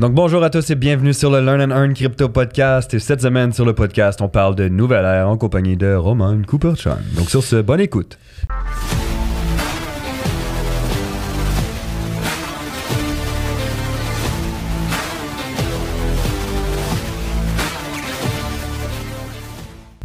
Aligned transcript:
Donc 0.00 0.12
bonjour 0.12 0.42
à 0.42 0.50
tous 0.50 0.70
et 0.70 0.74
bienvenue 0.74 1.14
sur 1.14 1.30
le 1.30 1.40
Learn 1.40 1.70
and 1.70 1.70
Earn 1.70 1.94
Crypto 1.94 2.28
Podcast. 2.28 2.92
Et 2.94 2.98
cette 2.98 3.20
semaine 3.20 3.52
sur 3.52 3.64
le 3.64 3.74
podcast, 3.74 4.20
on 4.22 4.28
parle 4.28 4.56
de 4.56 4.68
nouvelle 4.68 5.04
ère 5.04 5.28
en 5.28 5.36
compagnie 5.36 5.76
de 5.76 5.94
Roman 5.94 6.42
Cooper-Chan. 6.44 6.98
Donc 7.16 7.30
sur 7.30 7.44
ce, 7.44 7.62
bonne 7.62 7.80
écoute. 7.80 8.18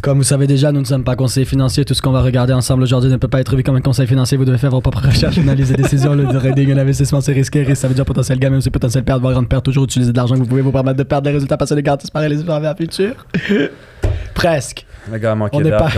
Comme 0.01 0.17
vous 0.17 0.23
savez 0.23 0.47
déjà, 0.47 0.71
nous 0.71 0.79
ne 0.79 0.85
sommes 0.85 1.03
pas 1.03 1.17
conseillers 1.17 1.45
financiers. 1.45 1.83
Tout 1.83 1.93
ce 1.93 2.01
qu'on 2.01 2.11
va 2.11 2.21
regarder 2.21 2.53
ensemble 2.53 2.83
aujourd'hui 2.83 3.11
ne 3.11 3.17
peut 3.17 3.27
pas 3.27 3.41
être 3.41 3.57
vu 3.57 3.63
comme 3.63 3.75
un 3.75 3.81
conseil 3.81 4.07
financier. 4.07 4.37
Vous 4.37 4.45
devez 4.45 4.57
faire 4.57 4.71
vos 4.71 4.79
propres 4.79 5.05
recherches, 5.05 5.37
analyser 5.37 5.75
des 5.75 5.83
décisions. 5.83 6.15
Le 6.15 6.25
trading, 6.25 6.71
un 6.71 6.77
investissement, 6.77 7.19
c'est 7.19 7.33
risqué. 7.33 7.63
Risque, 7.63 7.81
ça 7.81 7.89
veut 7.89 7.93
dire 7.93 8.05
potentiel 8.05 8.39
gain, 8.39 8.49
mais 8.49 8.57
aussi 8.57 8.69
potentiel 8.69 9.03
perte, 9.03 9.19
voire 9.19 9.33
grande 9.33 9.49
perte. 9.49 9.65
Toujours 9.65 9.83
utiliser 9.83 10.13
de 10.13 10.17
l'argent 10.17 10.35
que 10.35 10.39
vous 10.39 10.45
pouvez 10.45 10.61
vous 10.61 10.71
permettre 10.71 10.97
de 10.97 11.03
perdre 11.03 11.25
des 11.25 11.33
résultats 11.33 11.57
parce 11.57 11.71
que 11.71 11.75
les 11.75 11.83
garanties 11.83 12.09
par 12.11 12.21
les 12.21 12.49
à 12.49 12.75
futur. 12.75 13.25
Presque. 14.33 14.85
Le 15.11 15.17
gars 15.17 15.33
a 15.33 15.35
manqué 15.35 15.57
On 15.57 15.61
n'est 15.61 15.71
pas. 15.71 15.89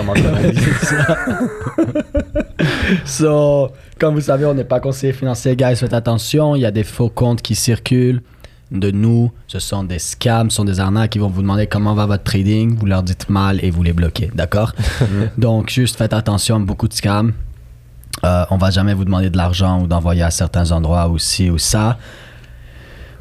so, 3.05 3.69
comme 3.99 4.15
vous 4.15 4.21
savez, 4.21 4.45
on 4.45 4.55
n'est 4.55 4.63
pas 4.63 4.79
conseiller 4.79 5.13
financier, 5.13 5.55
guys. 5.55 5.75
Faites 5.75 5.93
attention. 5.93 6.55
Il 6.55 6.61
y 6.61 6.65
a 6.65 6.71
des 6.71 6.83
faux 6.83 7.09
comptes 7.09 7.43
qui 7.43 7.53
circulent 7.53 8.23
de 8.71 8.89
nous. 8.91 9.31
Ce 9.47 9.59
sont 9.59 9.83
des 9.83 9.99
scams, 9.99 10.49
ce 10.49 10.57
sont 10.57 10.65
des 10.65 10.79
arnaques 10.79 11.11
qui 11.11 11.19
vont 11.19 11.27
vous 11.27 11.41
demander 11.41 11.67
comment 11.67 11.93
va 11.93 12.05
votre 12.05 12.23
trading. 12.23 12.75
Vous 12.77 12.85
leur 12.85 13.03
dites 13.03 13.29
mal 13.29 13.63
et 13.63 13.69
vous 13.69 13.83
les 13.83 13.93
bloquez. 13.93 14.31
D'accord? 14.33 14.73
Donc, 15.37 15.69
juste 15.69 15.97
faites 15.97 16.13
attention. 16.13 16.59
Beaucoup 16.59 16.87
de 16.87 16.93
scams. 16.93 17.33
Euh, 18.23 18.45
on 18.49 18.57
va 18.57 18.69
jamais 18.71 18.93
vous 18.93 19.05
demander 19.05 19.29
de 19.29 19.37
l'argent 19.37 19.81
ou 19.81 19.87
d'envoyer 19.87 20.23
à 20.23 20.31
certains 20.31 20.71
endroits 20.71 21.09
ou 21.09 21.17
ci 21.17 21.49
ou 21.49 21.57
ça. 21.57 21.97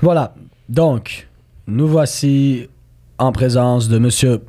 Voilà. 0.02 0.34
Donc, 0.68 1.28
nous 1.66 1.88
voici 1.88 2.68
en 3.18 3.32
présence 3.32 3.88
de 3.88 3.98
Monsieur 3.98 4.40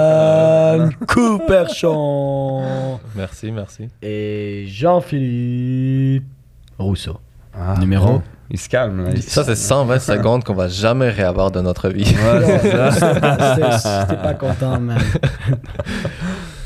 Roman 0.00 0.88
Couperchon 1.06 2.98
Merci, 3.16 3.50
merci. 3.52 3.88
et 4.02 4.64
Jean-Philippe 4.68 6.24
Rousseau. 6.80 7.18
Ah, 7.54 7.74
Numéro 7.78 8.06
bon. 8.06 8.22
Il 8.52 8.58
se 8.58 8.68
calme. 8.68 9.04
là. 9.04 9.10
Ça, 9.20 9.44
c'est 9.44 9.54
120 9.54 9.98
secondes 10.00 10.42
qu'on 10.42 10.54
va 10.54 10.66
jamais 10.68 11.08
réavoir 11.10 11.52
de 11.52 11.60
notre 11.60 11.88
vie. 11.88 12.02
Ouais, 12.04 12.58
c'est 12.62 12.70
ça. 12.72 12.90
C'est- 13.78 14.00
J'étais 14.10 14.22
pas 14.22 14.34
content, 14.34 14.80
man. 14.80 14.98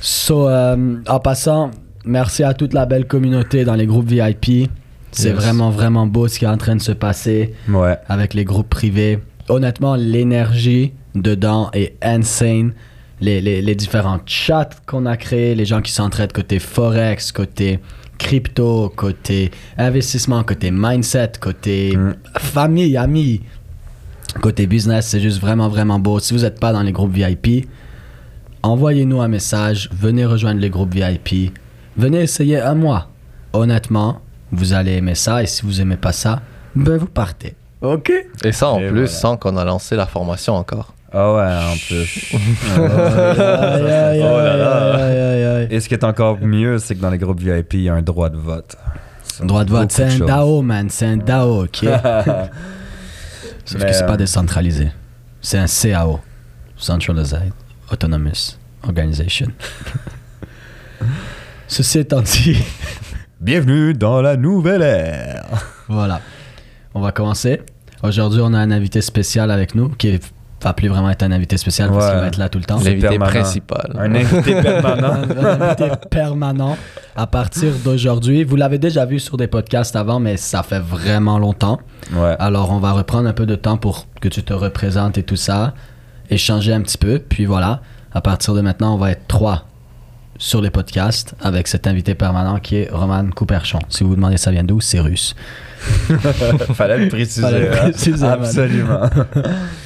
So, 0.01 0.49
euh, 0.49 0.97
en 1.09 1.21
passant, 1.21 1.71
merci 2.05 2.43
à 2.43 2.55
toute 2.55 2.73
la 2.75 2.87
belle 2.87 3.07
communauté 3.07 3.65
dans 3.65 3.75
les 3.75 3.87
groupes 3.87 4.07
VIP. 4.09 4.71
C'est 5.13 5.29
Yes. 5.29 5.37
vraiment, 5.37 5.71
vraiment 5.71 6.07
beau 6.07 6.27
ce 6.27 6.39
qui 6.39 6.45
est 6.45 6.49
en 6.49 6.57
train 6.57 6.75
de 6.77 6.83
se 6.83 6.93
passer 6.93 7.55
Ouais. 7.69 7.97
avec 8.09 8.35
les 8.35 8.45
groupes 8.45 8.69
privés. 8.69 9.21
Honnêtement, 9.49 9.95
l'énergie 9.95 10.93
dedans 11.15 11.71
est 11.73 11.97
insane. 12.03 12.73
Les, 13.21 13.41
les, 13.41 13.63
les 13.63 13.75
différents 13.77 14.19
chats 14.27 14.69
qu'on 14.87 15.07
a 15.07 15.17
créés, 15.17 15.55
les 15.55 15.65
gens 15.65 15.81
qui 15.83 15.93
s'entraident 15.93 16.33
côté 16.33 16.59
forex, 16.59 17.31
côté 17.31 17.79
crypto, 18.19 18.93
côté 18.95 19.51
investissement, 19.79 20.43
côté 20.45 20.71
mindset, 20.71 21.33
côté 21.41 21.97
Mm. 21.97 22.15
famille, 22.39 22.97
amis, 22.97 23.41
côté 24.41 24.67
business, 24.67 25.07
c'est 25.09 25.21
juste 25.21 25.41
vraiment, 25.41 25.69
vraiment 25.69 25.99
beau. 25.99 26.19
Si 26.21 26.33
vous 26.35 26.41
n'êtes 26.41 26.59
pas 26.61 26.73
dans 26.73 26.83
les 26.83 26.93
groupes 26.93 27.13
VIP, 27.13 27.69
envoyez-nous 28.63 29.21
un 29.21 29.29
message, 29.29 29.89
venez 29.93 30.25
rejoindre 30.25 30.61
les 30.61 30.71
groupes 30.71 30.95
VIP, 30.95 31.53
venez 31.97 32.21
essayer 32.23 32.61
un 32.61 32.75
mois. 32.75 33.09
Honnêtement, 33.53 34.21
vous 34.53 34.73
allez 34.73 34.93
aimer 34.95 35.15
ça 35.15 35.43
et 35.43 35.47
si 35.47 35.63
vous 35.63 35.81
aimez 35.81 35.97
pas 35.97 36.13
ça, 36.13 36.41
ben 36.75 36.97
vous 36.97 37.07
partez. 37.07 37.55
Ok? 37.83 38.11
Et 38.45 38.53
ça, 38.53 38.71
en 38.71 38.79
Et 38.81 38.89
plus, 38.89 38.95
voilà. 38.95 39.07
sans 39.09 39.37
qu'on 39.37 39.57
a 39.57 39.65
lancé 39.65 39.95
la 39.95 40.07
formation 40.07 40.55
encore. 40.55 40.93
Ah 41.13 41.33
ouais, 41.35 41.43
en 41.43 41.77
plus. 41.87 42.35
Aïe, 42.35 43.91
aïe, 43.93 44.21
Oh 44.25 44.39
là 44.39 44.53
aïe, 44.53 44.59
là. 44.59 44.97
Et 45.71 45.81
ce 45.81 45.89
qui 45.89 45.95
est 45.95 46.05
encore 46.05 46.39
mieux, 46.41 46.79
c'est 46.79 46.95
que 46.95 47.01
dans 47.01 47.11
les 47.11 47.19
groupes 47.19 47.41
VIP, 47.41 47.75
il 47.75 47.83
y 47.83 47.89
a 47.89 47.95
un 47.95 48.03
droit 48.03 48.31
de 48.31 48.37
vote. 48.37 48.77
Sur 49.35 49.47
Droit 49.47 49.65
de 49.65 49.71
vote, 49.71 49.93
c'est 49.93 50.23
un. 50.23 50.27
DAO, 50.27 50.63
man, 50.63 50.89
c'est 50.91 51.07
un 51.07 51.17
DAO, 51.17 51.65
ok? 51.65 51.77
Sauf 53.65 53.81
Mais, 53.81 53.87
que 53.87 53.93
c'est 53.93 54.07
pas 54.07 54.13
euh, 54.13 54.17
décentralisé. 54.17 54.89
C'est 55.41 55.59
un 55.59 55.67
CAO. 55.67 56.21
Centralized 56.77 57.53
Autonomous 57.91 58.59
Organization. 58.83 59.49
Ceci 61.69 62.01
étant 62.01 62.21
dit, 62.21 62.59
Bienvenue 63.41 63.95
dans 63.95 64.23
la 64.23 64.37
nouvelle 64.37 64.83
ère. 64.83 65.47
voilà. 65.89 66.21
On 66.95 67.01
va 67.01 67.13
commencer. 67.13 67.63
Aujourd'hui, 68.03 68.41
on 68.43 68.53
a 68.55 68.59
un 68.59 68.71
invité 68.71 69.01
spécial 69.01 69.51
avec 69.51 69.75
nous 69.75 69.89
qui 69.89 70.19
va 70.71 70.75
plus 70.75 70.89
vraiment 70.89 71.11
être 71.11 71.23
un 71.23 71.33
invité 71.33 71.57
spécial 71.57 71.91
parce 71.91 72.05
Ouais. 72.05 72.11
qu'il 72.13 72.21
va 72.21 72.27
être 72.29 72.37
là 72.39 72.49
tout 72.49 72.59
le 72.59 72.65
temps. 72.65 72.77
L'invité 72.79 73.09
permanent. 73.09 73.27
principal. 73.31 73.97
Un 73.99 74.15
invité 74.15 74.55
permanent. 74.63 75.13
un, 75.15 75.45
un 75.45 75.61
invité 75.61 75.91
permanent 76.11 76.77
à 77.17 77.27
partir 77.27 77.73
d'aujourd'hui. 77.85 78.45
Vous 78.45 78.57
l'avez 78.57 78.79
déjà 78.79 79.05
vu 79.07 79.21
sur 79.21 79.37
des 79.37 79.47
podcasts 79.47 79.95
avant, 79.97 80.21
mais 80.21 80.37
ça 80.37 80.63
fait 80.63 80.81
vraiment 80.81 81.39
longtemps. 81.39 81.79
Ouais. 82.13 82.35
Alors, 82.39 82.71
on 82.73 82.79
va 82.79 82.93
reprendre 82.93 83.29
un 83.29 83.33
peu 83.33 83.47
de 83.47 83.55
temps 83.55 83.77
pour 83.77 84.07
que 84.21 84.29
tu 84.29 84.43
te 84.43 84.53
représentes 84.53 85.19
et 85.19 85.23
tout 85.23 85.37
ça, 85.37 85.75
échanger 86.31 86.73
un 86.73 86.81
petit 86.81 86.99
peu. 86.99 87.19
Puis 87.21 87.45
voilà, 87.45 87.81
à 88.13 88.21
partir 88.21 88.55
de 88.55 88.61
maintenant, 88.61 88.95
on 88.95 88.99
va 88.99 89.11
être 89.13 89.27
trois 89.29 89.67
sur 90.37 90.61
les 90.61 90.71
podcasts 90.71 91.35
avec 91.41 91.69
cet 91.69 91.87
invité 91.87 92.17
permanent 92.17 92.59
qui 92.59 92.77
est 92.77 92.89
Roman 92.91 93.25
Couperchon. 93.31 93.79
Si 93.89 94.03
vous 94.03 94.11
vous 94.11 94.17
demandez 94.17 94.37
ça 94.37 94.51
vient 94.51 94.65
d'où, 94.65 94.81
c'est 94.81 94.99
russe. 94.99 95.37
Fallait 96.75 96.99
le 96.99 97.09
préciser. 97.09 97.43
Fallait 97.43 97.61
le 97.61 97.73
hein. 97.73 97.77
préciser. 97.91 98.27
Absolument. 98.27 99.01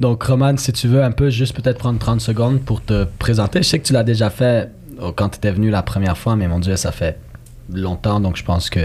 Donc, 0.00 0.22
Roman, 0.24 0.56
si 0.56 0.72
tu 0.72 0.88
veux 0.88 1.02
un 1.02 1.12
peu, 1.12 1.30
juste 1.30 1.54
peut-être 1.54 1.78
prendre 1.78 1.98
30 1.98 2.20
secondes 2.20 2.60
pour 2.60 2.82
te 2.82 3.04
présenter. 3.18 3.62
Je 3.62 3.68
sais 3.68 3.78
que 3.78 3.86
tu 3.86 3.92
l'as 3.92 4.02
déjà 4.04 4.30
fait 4.30 4.70
euh, 5.00 5.12
quand 5.14 5.28
tu 5.30 5.36
étais 5.36 5.50
venu 5.52 5.70
la 5.70 5.82
première 5.82 6.18
fois, 6.18 6.34
mais 6.36 6.48
mon 6.48 6.58
Dieu, 6.58 6.76
ça 6.76 6.90
fait 6.92 7.18
longtemps, 7.72 8.18
donc 8.20 8.36
je 8.36 8.44
pense 8.44 8.68
que. 8.68 8.80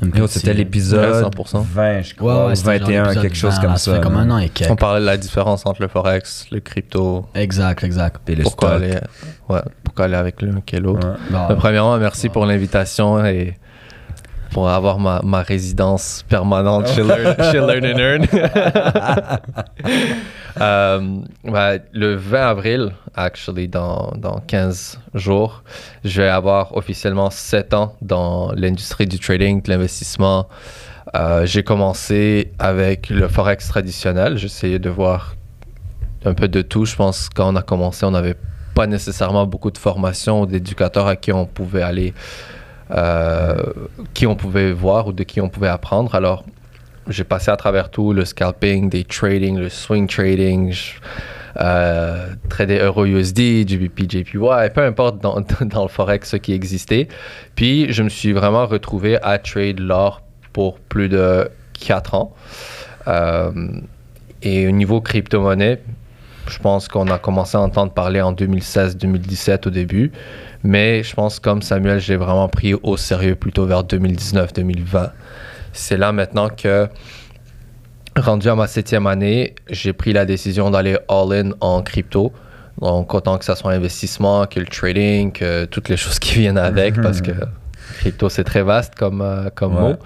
petit- 0.00 0.28
C'était 0.28 0.54
l'épisode 0.54 1.12
Ouais, 1.14 1.22
100%. 1.22 1.60
20, 1.62 2.02
je 2.02 2.08
Ouais, 2.10 2.14
crois, 2.16 2.46
ouais, 2.46 2.52
ou 2.52 2.54
c'était 2.56 2.78
genre 2.78 2.88
21, 2.88 3.02
l'épisode 3.02 3.22
quelque 3.22 3.36
chose 3.36 3.54
20, 3.54 3.60
comme 3.60 3.70
là, 3.70 3.76
ça. 3.76 3.94
fait 3.94 4.00
comme 4.00 4.16
un 4.16 4.30
an 4.30 4.38
et 4.38 4.48
quelques. 4.48 4.70
On 4.72 4.76
parlait 4.76 5.00
de 5.00 5.06
la 5.06 5.16
différence 5.16 5.64
entre 5.66 5.82
le 5.82 5.88
forex, 5.88 6.46
le 6.50 6.60
crypto. 6.60 7.26
Exact, 7.34 7.84
exact. 7.84 8.28
Et 8.28 8.34
le 8.34 8.42
pourquoi 8.42 8.70
stock. 8.70 8.82
aller, 8.82 8.98
ouais, 9.50 9.60
pourquoi 9.84 10.06
aller 10.06 10.14
avec 10.16 10.42
l'un 10.42 10.60
qu'est 10.64 10.80
l'autre. 10.80 11.06
Ouais. 11.06 11.14
Bon, 11.30 11.46
Mais 11.50 11.54
premièrement, 11.56 11.96
merci 11.98 12.28
pour 12.28 12.44
l'invitation 12.46 13.24
et 13.24 13.56
pour 14.50 14.68
avoir 14.68 14.98
ma, 14.98 15.20
ma 15.22 15.42
résidence 15.42 16.24
permanente 16.28 16.88
chez 16.88 17.02
Learn, 17.02 17.36
chez 17.50 17.58
Learn 17.58 17.84
and 17.84 17.98
Earn. 17.98 18.26
Euh, 20.60 21.20
bah, 21.44 21.74
le 21.92 22.16
20 22.16 22.48
avril, 22.48 22.92
actually, 23.14 23.68
dans, 23.68 24.12
dans 24.16 24.40
15 24.40 24.98
jours, 25.14 25.62
je 26.04 26.22
vais 26.22 26.28
avoir 26.28 26.76
officiellement 26.76 27.30
7 27.30 27.72
ans 27.72 27.94
dans 28.02 28.50
l'industrie 28.56 29.06
du 29.06 29.20
trading, 29.20 29.62
de 29.62 29.70
l'investissement. 29.70 30.48
Euh, 31.14 31.46
J'ai 31.46 31.62
commencé 31.62 32.52
avec 32.58 33.10
le 33.10 33.28
forex 33.28 33.68
traditionnel. 33.68 34.36
J'essayais 34.38 34.80
de 34.80 34.90
voir 34.90 35.36
un 36.24 36.34
peu 36.34 36.48
de 36.48 36.62
tout. 36.62 36.84
Je 36.84 36.96
pense 36.96 37.28
que 37.28 37.34
quand 37.36 37.52
on 37.52 37.56
a 37.56 37.62
commencé, 37.62 38.04
on 38.04 38.10
n'avait 38.10 38.36
pas 38.74 38.86
nécessairement 38.86 39.46
beaucoup 39.46 39.70
de 39.70 39.78
formation 39.78 40.42
ou 40.42 40.46
d'éducateurs 40.46 41.06
à 41.06 41.16
qui 41.16 41.32
on 41.32 41.46
pouvait 41.46 41.82
aller, 41.82 42.12
qui 44.14 44.26
on 44.26 44.36
pouvait 44.36 44.72
voir 44.72 45.06
ou 45.06 45.12
de 45.12 45.22
qui 45.22 45.40
on 45.40 45.48
pouvait 45.48 45.68
apprendre. 45.68 46.14
Alors, 46.14 46.44
j'ai 47.08 47.24
passé 47.24 47.50
à 47.50 47.56
travers 47.56 47.90
tout, 47.90 48.12
le 48.12 48.24
scalping, 48.24 48.88
des 48.88 49.04
trading, 49.04 49.58
le 49.58 49.68
swing 49.68 50.06
trading, 50.06 50.74
euh, 51.60 52.28
trader 52.48 52.78
Euro 52.78 53.04
USD, 53.04 53.66
GBP, 53.66 54.08
JPY, 54.08 54.70
peu 54.74 54.84
importe 54.84 55.20
dans, 55.20 55.40
dans 55.60 55.82
le 55.82 55.88
forex 55.88 56.30
ce 56.30 56.36
qui 56.36 56.52
existait. 56.52 57.08
Puis, 57.54 57.92
je 57.92 58.02
me 58.02 58.08
suis 58.08 58.32
vraiment 58.32 58.66
retrouvé 58.66 59.18
à 59.22 59.38
trade 59.38 59.80
l'or 59.80 60.22
pour 60.52 60.78
plus 60.78 61.08
de 61.08 61.48
4 61.80 62.14
ans. 62.14 62.34
Euh, 63.08 63.50
et 64.42 64.66
au 64.68 64.70
niveau 64.70 65.00
crypto-monnaie, 65.00 65.80
je 66.48 66.58
pense 66.58 66.88
qu'on 66.88 67.08
a 67.08 67.18
commencé 67.18 67.56
à 67.56 67.60
entendre 67.60 67.92
parler 67.92 68.20
en 68.20 68.32
2016-2017 68.32 69.68
au 69.68 69.70
début. 69.70 70.12
Mais 70.62 71.02
je 71.02 71.14
pense, 71.14 71.38
comme 71.38 71.62
Samuel, 71.62 72.00
j'ai 72.00 72.16
vraiment 72.16 72.48
pris 72.48 72.74
au 72.74 72.96
sérieux 72.96 73.34
plutôt 73.34 73.64
vers 73.66 73.82
2019-2020. 73.84 75.10
C'est 75.72 75.96
là 75.96 76.12
maintenant 76.12 76.48
que, 76.50 76.86
rendu 78.16 78.48
à 78.48 78.54
ma 78.54 78.66
septième 78.66 79.06
année, 79.06 79.54
j'ai 79.70 79.92
pris 79.92 80.12
la 80.12 80.26
décision 80.26 80.70
d'aller 80.70 80.98
all-in 81.08 81.52
en 81.60 81.82
crypto. 81.82 82.32
Donc, 82.80 83.12
autant 83.14 83.38
que 83.38 83.44
ça 83.44 83.56
soit 83.56 83.72
investissement, 83.72 84.46
que 84.46 84.60
le 84.60 84.66
trading, 84.66 85.32
que 85.32 85.64
toutes 85.66 85.88
les 85.88 85.96
choses 85.96 86.18
qui 86.18 86.34
viennent 86.38 86.58
avec, 86.58 86.94
parce 87.02 87.20
que 87.22 87.32
crypto, 87.98 88.28
c'est 88.28 88.44
très 88.44 88.62
vaste 88.62 88.94
comme, 88.94 89.20
euh, 89.22 89.48
comme 89.54 89.74
Ouais. 89.76 89.80
mot. 89.92 89.96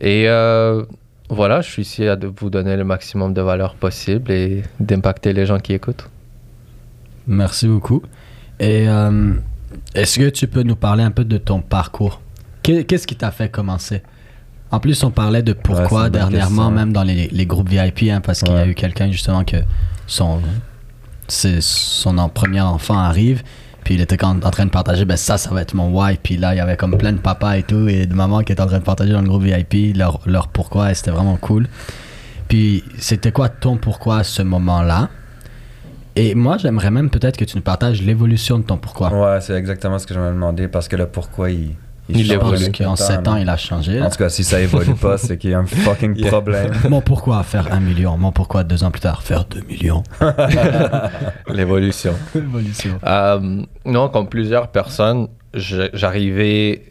Et 0.00 0.28
euh, 0.28 0.84
voilà, 1.30 1.60
je 1.60 1.70
suis 1.70 1.82
ici 1.82 2.06
à 2.06 2.16
vous 2.16 2.50
donner 2.50 2.76
le 2.76 2.84
maximum 2.84 3.32
de 3.32 3.40
valeur 3.40 3.74
possible 3.76 4.30
et 4.30 4.62
d'impacter 4.80 5.32
les 5.32 5.46
gens 5.46 5.58
qui 5.58 5.72
écoutent. 5.72 6.08
Merci 7.26 7.66
beaucoup. 7.68 8.02
Et 8.60 8.88
euh, 8.88 9.32
est-ce 9.94 10.18
que 10.18 10.28
tu 10.30 10.46
peux 10.46 10.62
nous 10.62 10.76
parler 10.76 11.02
un 11.04 11.10
peu 11.10 11.24
de 11.24 11.38
ton 11.38 11.60
parcours? 11.60 12.20
Qu'est- 12.62 12.84
Qu'est-ce 12.84 13.06
qui 13.06 13.16
t'a 13.16 13.30
fait 13.30 13.48
commencer? 13.48 14.02
En 14.70 14.80
plus, 14.80 15.02
on 15.04 15.10
parlait 15.10 15.42
de 15.42 15.52
pourquoi 15.52 16.08
dernièrement, 16.10 16.70
même 16.70 16.92
dans 16.92 17.02
les, 17.04 17.28
les 17.28 17.46
groupes 17.46 17.68
VIP, 17.68 18.10
hein, 18.10 18.20
parce 18.20 18.40
qu'il 18.42 18.52
y 18.52 18.56
a 18.56 18.66
eu 18.66 18.74
quelqu'un 18.74 19.10
justement 19.10 19.44
que 19.44 19.58
son, 20.06 20.40
c'est 21.28 21.60
son 21.60 22.18
en- 22.18 22.28
premier 22.28 22.60
enfant 22.60 22.98
arrive, 22.98 23.42
puis 23.84 23.94
il 23.94 24.00
était 24.00 24.16
quand- 24.16 24.44
en 24.44 24.50
train 24.50 24.64
de 24.64 24.70
partager, 24.70 25.04
ben 25.04 25.16
ça, 25.16 25.38
ça 25.38 25.50
va 25.50 25.60
être 25.62 25.74
mon 25.74 25.90
why. 25.96 26.18
Puis 26.20 26.36
là, 26.38 26.54
il 26.54 26.58
y 26.58 26.60
avait 26.60 26.76
comme 26.76 26.96
plein 26.98 27.12
de 27.12 27.18
papas 27.18 27.56
et 27.58 27.62
tout, 27.62 27.86
et 27.88 28.06
de 28.06 28.14
mamans 28.14 28.40
qui 28.42 28.52
étaient 28.52 28.62
en 28.62 28.66
train 28.66 28.78
de 28.78 28.84
partager 28.84 29.12
dans 29.12 29.22
le 29.22 29.28
groupe 29.28 29.42
VIP 29.44 29.94
leur, 29.96 30.20
leur 30.26 30.48
pourquoi, 30.48 30.90
et 30.90 30.94
c'était 30.94 31.10
vraiment 31.12 31.36
cool. 31.36 31.68
Puis 32.48 32.82
c'était 32.98 33.32
quoi 33.32 33.48
ton 33.48 33.76
pourquoi 33.76 34.18
à 34.18 34.24
ce 34.24 34.42
moment-là? 34.42 35.08
Et 36.16 36.34
moi, 36.34 36.58
j'aimerais 36.58 36.90
même 36.90 37.10
peut-être 37.10 37.36
que 37.36 37.44
tu 37.44 37.56
nous 37.56 37.62
partages 37.62 38.00
l'évolution 38.02 38.58
de 38.58 38.64
ton 38.64 38.76
pourquoi. 38.76 39.12
Ouais, 39.12 39.40
c'est 39.40 39.54
exactement 39.54 39.98
ce 39.98 40.06
que 40.06 40.14
je 40.14 40.20
me 40.20 40.28
demandais 40.30 40.68
parce 40.68 40.86
que 40.88 40.96
le 40.96 41.06
pourquoi 41.06 41.50
il. 41.50 41.70
Il 42.10 42.22
Je 42.22 42.34
pense 42.34 42.52
évolue 42.60 42.70
qu'en 42.72 42.96
7 42.96 43.26
ans, 43.28 43.36
il 43.36 43.48
a 43.48 43.56
changé. 43.56 43.98
là. 43.98 44.06
En 44.06 44.10
tout 44.10 44.18
cas, 44.18 44.28
si 44.28 44.44
ça 44.44 44.60
évolue 44.60 44.92
pas, 44.92 45.16
c'est 45.16 45.38
qu'il 45.38 45.52
y 45.52 45.54
a 45.54 45.58
un 45.60 45.64
fucking 45.64 46.14
Yeah. 46.18 46.28
problème. 46.28 46.70
Mon 46.90 47.00
pourquoi 47.00 47.42
faire 47.44 47.72
un 47.72 47.80
million, 47.80 48.18
mon 48.18 48.30
pourquoi 48.30 48.62
deux 48.62 48.84
ans 48.84 48.90
plus 48.90 49.00
tard 49.00 49.22
faire 49.22 49.46
2 49.46 49.62
millions. 49.62 50.02
L'évolution. 51.48 52.12
Évolution. 52.34 52.98
Euh, 53.06 53.62
non, 53.86 54.08
comme 54.10 54.28
plusieurs 54.28 54.68
personnes, 54.68 55.28
j'arrivais 55.54 56.82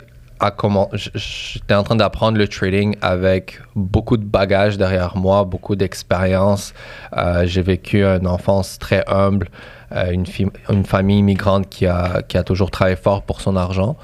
J'étais 1.04 1.74
en 1.74 1.84
train 1.84 1.96
d'apprendre 1.96 2.38
le 2.38 2.48
trading 2.48 2.96
avec 3.02 3.62
beaucoup 3.76 4.18
de 4.18 4.26
bagages 4.26 4.78
derrière 4.78 5.16
moi, 5.16 5.46
beaucoup 5.46 5.76
d'expérience. 5.76 6.74
Euh, 7.16 7.46
J'ai 7.46 7.62
vécu 7.62 8.04
une 8.04 8.28
enfance 8.28 8.78
très 8.78 9.04
humble, 9.08 9.50
euh, 9.94 10.12
une, 10.12 10.26
une 10.70 10.86
famille 10.86 11.20
immigrante 11.20 11.70
qui 11.70 11.86
a, 11.86 12.22
qui 12.24 12.38
a 12.38 12.44
toujours 12.44 12.72
travaillé 12.72 12.98
fort 12.98 13.22
pour 13.22 13.42
son 13.42 13.56
argent. 13.56 13.96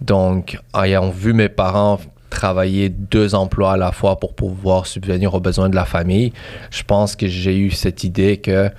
Donc, 0.00 0.58
ayant 0.74 1.10
vu 1.10 1.32
mes 1.32 1.48
parents 1.48 1.98
travailler 2.30 2.90
deux 2.90 3.34
emplois 3.34 3.72
à 3.72 3.76
la 3.76 3.90
fois 3.90 4.20
pour 4.20 4.34
pouvoir 4.34 4.86
subvenir 4.86 5.34
aux 5.34 5.40
besoins 5.40 5.70
de 5.70 5.74
la 5.74 5.86
famille, 5.86 6.32
je 6.70 6.82
pense 6.82 7.16
que 7.16 7.26
j'ai 7.26 7.56
eu 7.56 7.70
cette 7.70 8.04
idée 8.04 8.36
que 8.36 8.70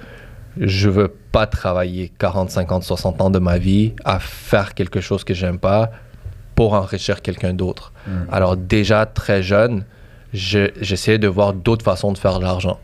je 0.57 0.89
veux 0.89 1.07
pas 1.31 1.47
travailler 1.47 2.11
40, 2.19 2.51
50, 2.51 2.83
60 2.83 3.21
ans 3.21 3.29
de 3.29 3.39
ma 3.39 3.57
vie 3.57 3.93
à 4.05 4.19
faire 4.19 4.73
quelque 4.73 5.01
chose 5.01 5.23
que 5.23 5.33
j'aime 5.33 5.57
pas 5.57 5.89
pour 6.59 6.73
enrichir 6.73 7.21
quelqu'un 7.21 7.53
d'autre. 7.53 7.93
Alors 8.29 8.57
déjà 8.57 9.05
très 9.05 9.41
jeune, 9.41 9.85
je- 10.33 10.71
j'essayais 10.81 11.17
de 11.17 11.29
voir 11.29 11.53
d'autres 11.53 11.85
façons 11.85 12.11
de 12.11 12.17
faire 12.17 12.37
de 12.39 12.43
l'argent. 12.43 12.81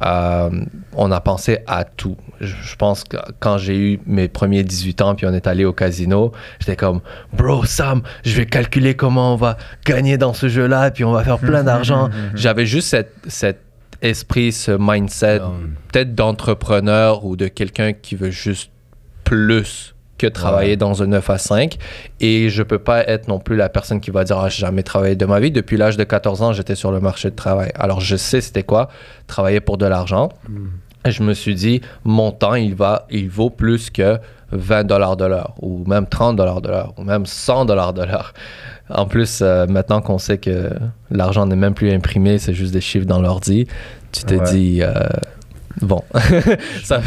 Euh, 0.00 0.48
on 0.96 1.12
a 1.12 1.20
pensé 1.20 1.58
à 1.66 1.84
tout. 1.84 2.16
Je, 2.40 2.46
je 2.62 2.76
pense 2.76 3.04
que 3.04 3.18
quand 3.38 3.58
j'ai 3.58 3.76
eu 3.76 4.00
mes 4.06 4.28
premiers 4.28 4.62
18 4.64 5.02
ans, 5.02 5.14
puis 5.14 5.26
on 5.26 5.34
est 5.34 5.46
allé 5.46 5.66
au 5.66 5.74
casino, 5.74 6.32
j'étais 6.60 6.76
comme, 6.76 7.02
bro, 7.34 7.66
Sam, 7.66 8.00
je 8.24 8.34
vais 8.38 8.46
calculer 8.46 8.94
comment 8.96 9.34
on 9.34 9.36
va 9.36 9.58
gagner 9.84 10.16
dans 10.16 10.32
ce 10.32 10.48
jeu-là, 10.48 10.90
puis 10.90 11.04
on 11.04 11.12
va 11.12 11.22
faire 11.22 11.38
plein 11.40 11.62
d'argent. 11.62 12.08
J'avais 12.34 12.64
juste 12.64 12.96
cet 13.28 13.58
esprit, 14.00 14.52
ce 14.52 14.72
mindset, 14.80 15.40
Um, 15.40 15.74
peut-être 15.92 16.14
d'entrepreneur 16.14 17.26
ou 17.26 17.36
de 17.36 17.48
quelqu'un 17.48 17.92
qui 17.92 18.14
veut 18.16 18.30
juste 18.30 18.70
plus 19.24 19.94
que 20.20 20.26
travailler 20.28 20.70
Ouais. 20.72 20.76
dans 20.76 21.02
un 21.02 21.06
9 21.06 21.30
à 21.30 21.38
5. 21.38 21.76
Et 22.20 22.48
je 22.50 22.62
peux 22.62 22.78
pas 22.78 23.06
être 23.08 23.26
non 23.28 23.38
plus 23.38 23.56
la 23.56 23.68
personne 23.68 24.00
qui 24.00 24.10
va 24.10 24.24
dire 24.24 24.38
ah, 24.38 24.48
j'ai 24.48 24.60
jamais 24.60 24.82
travaillé 24.82 25.16
de 25.16 25.24
ma 25.26 25.40
vie. 25.40 25.50
Depuis 25.50 25.76
l'âge 25.76 25.96
de 25.96 26.04
14 26.04 26.42
ans, 26.42 26.52
j'étais 26.52 26.74
sur 26.74 26.92
le 26.92 27.00
marché 27.00 27.30
de 27.30 27.36
travail. 27.36 27.70
Alors 27.74 28.00
je 28.00 28.16
sais 28.16 28.40
c'était 28.40 28.62
quoi 28.62 28.88
travailler 29.26 29.60
pour 29.60 29.78
de 29.78 29.86
l'argent. 29.86 30.28
Et 31.06 31.10
je 31.12 31.22
me 31.22 31.32
suis 31.34 31.54
dit 31.54 31.80
mon 32.04 32.30
temps 32.30 32.54
il 32.54 32.74
va 32.74 33.06
il 33.10 33.28
vaut 33.30 33.48
plus 33.50 33.88
que 33.90 34.18
20 34.52 34.84
dollars 34.84 35.16
de 35.16 35.24
l'heure 35.24 35.54
ou 35.62 35.84
même 35.86 36.06
30 36.06 36.36
dollars 36.36 36.60
de 36.60 36.68
l'heure 36.68 36.92
ou 36.98 37.02
même 37.04 37.24
100 37.24 37.64
dollars 37.66 37.92
de 37.94 38.02
l'heure. 38.04 38.34
En 38.92 39.06
plus, 39.06 39.40
euh, 39.42 39.66
maintenant 39.68 40.00
qu'on 40.00 40.18
sait 40.18 40.38
que 40.38 40.68
l'argent 41.12 41.46
n'est 41.46 41.54
même 41.56 41.74
plus 41.74 41.92
imprimé, 41.92 42.38
c'est 42.38 42.52
juste 42.54 42.72
des 42.72 42.80
chiffres 42.80 43.06
dans 43.06 43.22
l'ordi, 43.22 43.68
tu 44.10 44.24
te 44.24 44.34
Ouais. 44.34 44.50
dis, 44.52 44.80
euh, 44.82 44.92
bon, 45.82 46.02
ça, 46.84 47.00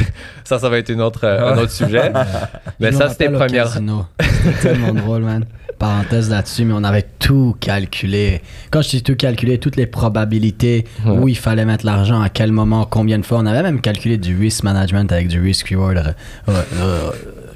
ça, 0.43 0.59
ça 0.59 0.69
va 0.69 0.77
être 0.77 0.89
une 0.89 1.01
autre, 1.01 1.25
euh, 1.25 1.53
un 1.53 1.57
autre 1.57 1.71
sujet. 1.71 2.11
Mais 2.79 2.91
ça, 2.91 3.09
c'était 3.09 3.29
première. 3.29 3.67
C'était 3.69 4.61
tellement 4.61 4.93
drôle, 4.93 5.23
man. 5.23 5.45
Parenthèse 5.88 6.30
là-dessus, 6.30 6.63
mais 6.63 6.74
on 6.74 6.83
avait 6.85 7.06
tout 7.19 7.57
calculé. 7.59 8.41
Quand 8.71 8.81
je 8.81 8.89
dis 8.91 9.03
tout 9.03 9.18
calculé, 9.18 9.57
toutes 9.57 9.75
les 9.75 9.85
probabilités, 9.85 10.85
Ouais. 11.06 11.12
où 11.18 11.27
il 11.27 11.35
fallait 11.38 11.65
mettre 11.65 11.85
l'argent, 11.85 12.21
à 12.21 12.30
quel 12.30 12.53
moment, 12.53 12.85
combien 12.85 13.19
de 13.19 13.25
fois. 13.25 13.39
On 13.39 13.45
avait 13.45 13.63
même 13.63 13.81
calculé 13.81 14.18
du 14.18 14.38
risk 14.39 14.63
management 14.63 15.12
avec 15.12 15.27
du 15.27 15.41
risk 15.41 15.68
reward. 15.71 16.15
euh, 16.47 16.62
euh, 16.77 17.09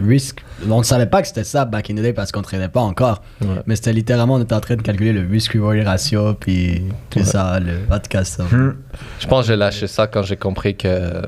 risk. 0.05 0.41
On 0.69 0.79
ne 0.79 0.83
savait 0.83 1.05
pas 1.05 1.21
que 1.21 1.29
c'était 1.29 1.45
ça 1.45 1.63
back 1.63 1.89
in 1.89 1.93
the 1.95 2.01
day 2.01 2.11
parce 2.11 2.33
qu'on 2.33 2.39
ne 2.41 2.43
traînait 2.43 2.67
pas 2.67 2.81
encore. 2.81 3.21
Ouais. 3.39 3.47
Mais 3.65 3.77
c'était 3.77 3.93
littéralement, 3.93 4.35
on 4.35 4.41
était 4.41 4.53
en 4.55 4.59
train 4.59 4.75
de 4.75 4.81
calculer 4.81 5.13
le 5.13 5.25
risk 5.25 5.53
reward 5.53 5.79
ratio, 5.85 6.33
puis 6.33 6.81
puis 7.09 7.21
Ouais. 7.21 7.25
ça, 7.25 7.61
le 7.61 7.77
podcast. 7.87 8.35
ça. 8.37 8.43
Hmm. 8.43 8.75
Je 9.21 9.27
pense 9.27 9.43
que 9.45 9.53
j'ai 9.53 9.55
lâché 9.57 9.87
ça 9.87 10.05
quand 10.07 10.23
j'ai 10.23 10.35
compris 10.35 10.75
que 10.75 11.21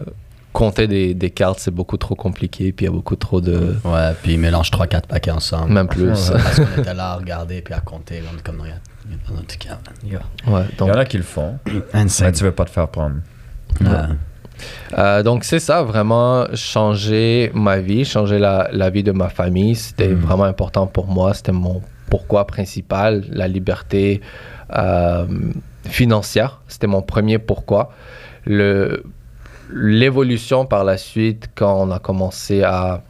compter 0.54 0.88
des, 0.88 1.14
des 1.14 1.30
cartes, 1.30 1.60
c'est 1.60 1.72
beaucoup 1.74 1.98
trop 1.98 2.16
compliqué, 2.16 2.72
puis 2.72 2.86
il 2.86 2.90
y 2.90 2.92
a 2.92 2.94
beaucoup 2.96 3.16
trop 3.16 3.40
de. 3.42 3.76
Ouais, 3.86 4.12
puis 4.22 4.34
ils 4.34 4.40
mélangent 4.40 4.72
3-4 4.72 5.08
paquets 5.08 5.32
ensemble. 5.32 5.72
Même 5.72 5.88
plus. 5.88 6.32
Parce 6.32 6.60
qu'on 6.60 6.82
était 6.82 6.94
là 6.94 7.12
à 7.12 7.16
regarder 7.16 7.62
puis 7.62 7.74
à 7.74 7.80
compter. 7.82 8.22
On 8.34 8.38
est 8.38 8.42
comme, 8.42 8.58
non, 8.58 8.64
regarde, 8.64 8.80
tout 9.48 9.58
cas, 9.60 9.70
man. 9.70 10.54
Ouais, 10.54 10.66
Il 10.72 10.76
donc 10.78 10.88
y 10.90 10.92
en 10.92 10.96
a 10.96 11.06
qui 11.06 11.18
le 11.18 11.24
font, 11.24 11.58
mais 11.94 12.32
tu 12.32 12.44
veux 12.44 12.52
pas 12.52 12.66
te 12.66 12.70
faire 12.72 12.88
prendre. 12.88 13.16
Ouais. 13.82 13.88
Euh, 14.98 15.24
donc 15.24 15.46
c'est 15.46 15.60
ça, 15.60 15.84
vraiment 15.84 16.46
changer 16.54 17.50
ma 17.54 17.80
vie, 17.80 18.04
changer 18.04 18.40
la, 18.40 18.68
la 18.74 18.90
vie 18.90 19.04
de 19.04 19.12
ma 19.14 19.30
famille, 19.30 19.76
c'était 19.76 20.10
Mm. 20.10 20.16
vraiment 20.20 20.44
important 20.44 20.86
pour 20.88 21.08
moi, 21.08 21.34
c'était 21.34 21.54
mon 21.54 21.82
pourquoi 22.10 22.46
principal, 22.46 23.24
la 23.30 23.48
liberté 23.48 24.20
euh, 24.76 25.26
financière, 25.86 26.60
c'était 26.68 26.88
mon 26.88 27.02
premier 27.02 27.38
pourquoi. 27.40 27.94
Le, 28.46 29.04
l'évolution 29.74 30.66
par 30.66 30.84
la 30.84 30.98
suite, 30.98 31.50
quand 31.56 31.82
on 31.88 31.92
a 31.92 32.00
commencé 32.00 32.64
à 32.64 33.04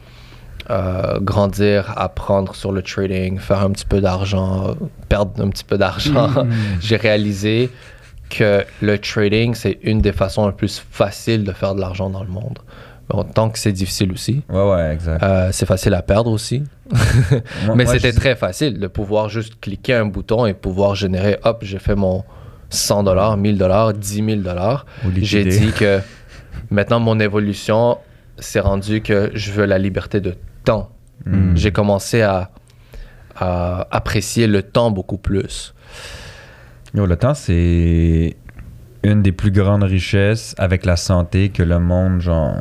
euh, 0.70 1.18
grandir, 1.20 1.92
apprendre 1.96 2.54
sur 2.54 2.70
le 2.72 2.82
trading, 2.82 3.38
faire 3.38 3.60
un 3.60 3.70
petit 3.70 3.86
peu 3.86 4.00
d'argent, 4.00 4.74
perdre 5.08 5.42
un 5.42 5.48
petit 5.48 5.64
peu 5.64 5.78
d'argent, 5.78 6.30
j'ai 6.80 6.96
réalisé 6.96 7.70
que 8.28 8.64
le 8.80 8.98
trading, 8.98 9.54
c'est 9.54 9.78
une 9.82 10.00
des 10.00 10.12
façons 10.12 10.46
les 10.46 10.52
plus 10.52 10.80
faciles 10.90 11.42
de 11.44 11.52
faire 11.52 11.74
de 11.74 11.80
l'argent 11.80 12.10
dans 12.10 12.22
le 12.22 12.28
monde. 12.30 12.58
Bon, 13.08 13.24
tant 13.24 13.50
que 13.50 13.58
c'est 13.58 13.72
difficile 13.72 14.12
aussi. 14.12 14.42
Ouais, 14.48 14.70
ouais, 14.70 14.92
exact. 14.94 15.20
Euh, 15.24 15.48
c'est 15.50 15.66
facile 15.66 15.94
à 15.94 16.02
perdre 16.02 16.30
aussi. 16.30 16.62
Mais 17.74 17.84
c'était 17.86 18.12
je- 18.12 18.16
très 18.16 18.36
facile 18.36 18.78
de 18.78 18.86
pouvoir 18.86 19.28
juste 19.28 19.54
cliquer 19.60 19.94
un 19.94 20.06
bouton 20.06 20.46
et 20.46 20.54
pouvoir 20.54 20.94
générer, 20.94 21.36
hop, 21.42 21.58
j'ai 21.62 21.80
fait 21.80 21.96
mon 21.96 22.22
100 22.68 23.02
dollars, 23.02 23.36
1000 23.36 23.58
dollars, 23.58 23.94
10 23.94 24.24
000 24.24 24.36
dollars. 24.42 24.86
J'ai 25.16 25.42
dit 25.44 25.72
que 25.72 25.98
maintenant 26.70 27.00
mon 27.00 27.18
évolution 27.20 27.98
s'est 28.38 28.60
rendue 28.60 29.00
que 29.02 29.30
je 29.34 29.52
veux 29.52 29.64
la 29.66 29.78
liberté 29.78 30.20
de 30.20 30.34
temps. 30.64 30.90
Hmm. 31.26 31.54
J'ai 31.56 31.72
commencé 31.72 32.22
à, 32.22 32.50
à 33.36 33.86
apprécier 33.90 34.46
le 34.46 34.62
temps 34.62 34.90
beaucoup 34.90 35.18
plus. 35.18 35.74
Yo, 36.94 37.06
le 37.06 37.16
temps, 37.16 37.34
c'est 37.34 38.36
une 39.02 39.22
des 39.22 39.32
plus 39.32 39.50
grandes 39.50 39.84
richesses 39.84 40.54
avec 40.58 40.84
la 40.84 40.96
santé 40.96 41.50
que 41.50 41.62
le 41.62 41.78
monde, 41.78 42.20
genre, 42.20 42.54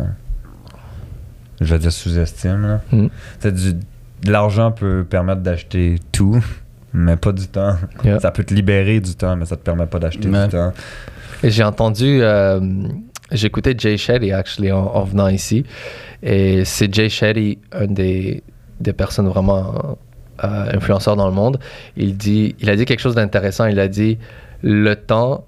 je 1.62 1.74
vais 1.74 1.80
dire 1.80 1.92
sous-estime. 1.92 2.62
là. 2.62 2.82
Mm. 2.92 3.08
C'est 3.40 3.54
du- 3.54 3.74
de 3.74 4.32
L'argent 4.32 4.72
peut 4.72 5.06
permettre 5.10 5.42
d'acheter 5.42 5.96
tout, 6.12 6.44
mais 6.94 7.16
pas 7.18 7.32
du 7.32 7.48
temps. 7.48 7.76
Yeah. 8.04 8.20
Ça 8.20 8.32
peut 8.32 8.44
te 8.44 8.54
libérer 8.54 9.00
du 9.00 9.16
temps, 9.16 9.36
mais 9.36 9.46
ça 9.46 9.56
te 9.56 9.62
permet 9.64 9.86
pas 9.86 10.00
d'acheter 10.00 10.28
du 10.28 10.50
temps. 10.50 10.74
Et 11.42 11.50
j'ai 11.50 11.64
entendu, 11.64 12.20
euh, 12.22 12.60
j'écoutais 13.32 13.76
Jay 13.78 13.98
Shetty 13.98 14.32
actually 14.32 14.72
en, 14.72 14.86
en 14.86 15.04
venant 15.04 15.28
ici, 15.28 15.66
et 16.24 16.66
c'est 16.66 16.94
Jay 16.94 17.10
Shetty, 17.10 17.60
un 17.72 17.88
des, 17.88 18.44
des 18.80 18.94
personnes 18.94 19.28
vraiment 19.28 19.98
euh, 20.44 20.76
influenceurs 20.76 21.16
dans 21.16 21.28
le 21.28 21.34
monde. 21.34 21.60
Il 21.98 22.16
dit, 22.18 22.56
il 22.60 22.70
a 22.70 22.76
dit 22.76 22.86
quelque 22.86 23.00
chose 23.02 23.16
d'intéressant. 23.16 23.66
Il 23.66 23.80
a 23.80 23.88
dit, 23.88 24.18
le 24.62 24.96
temps 24.96 25.46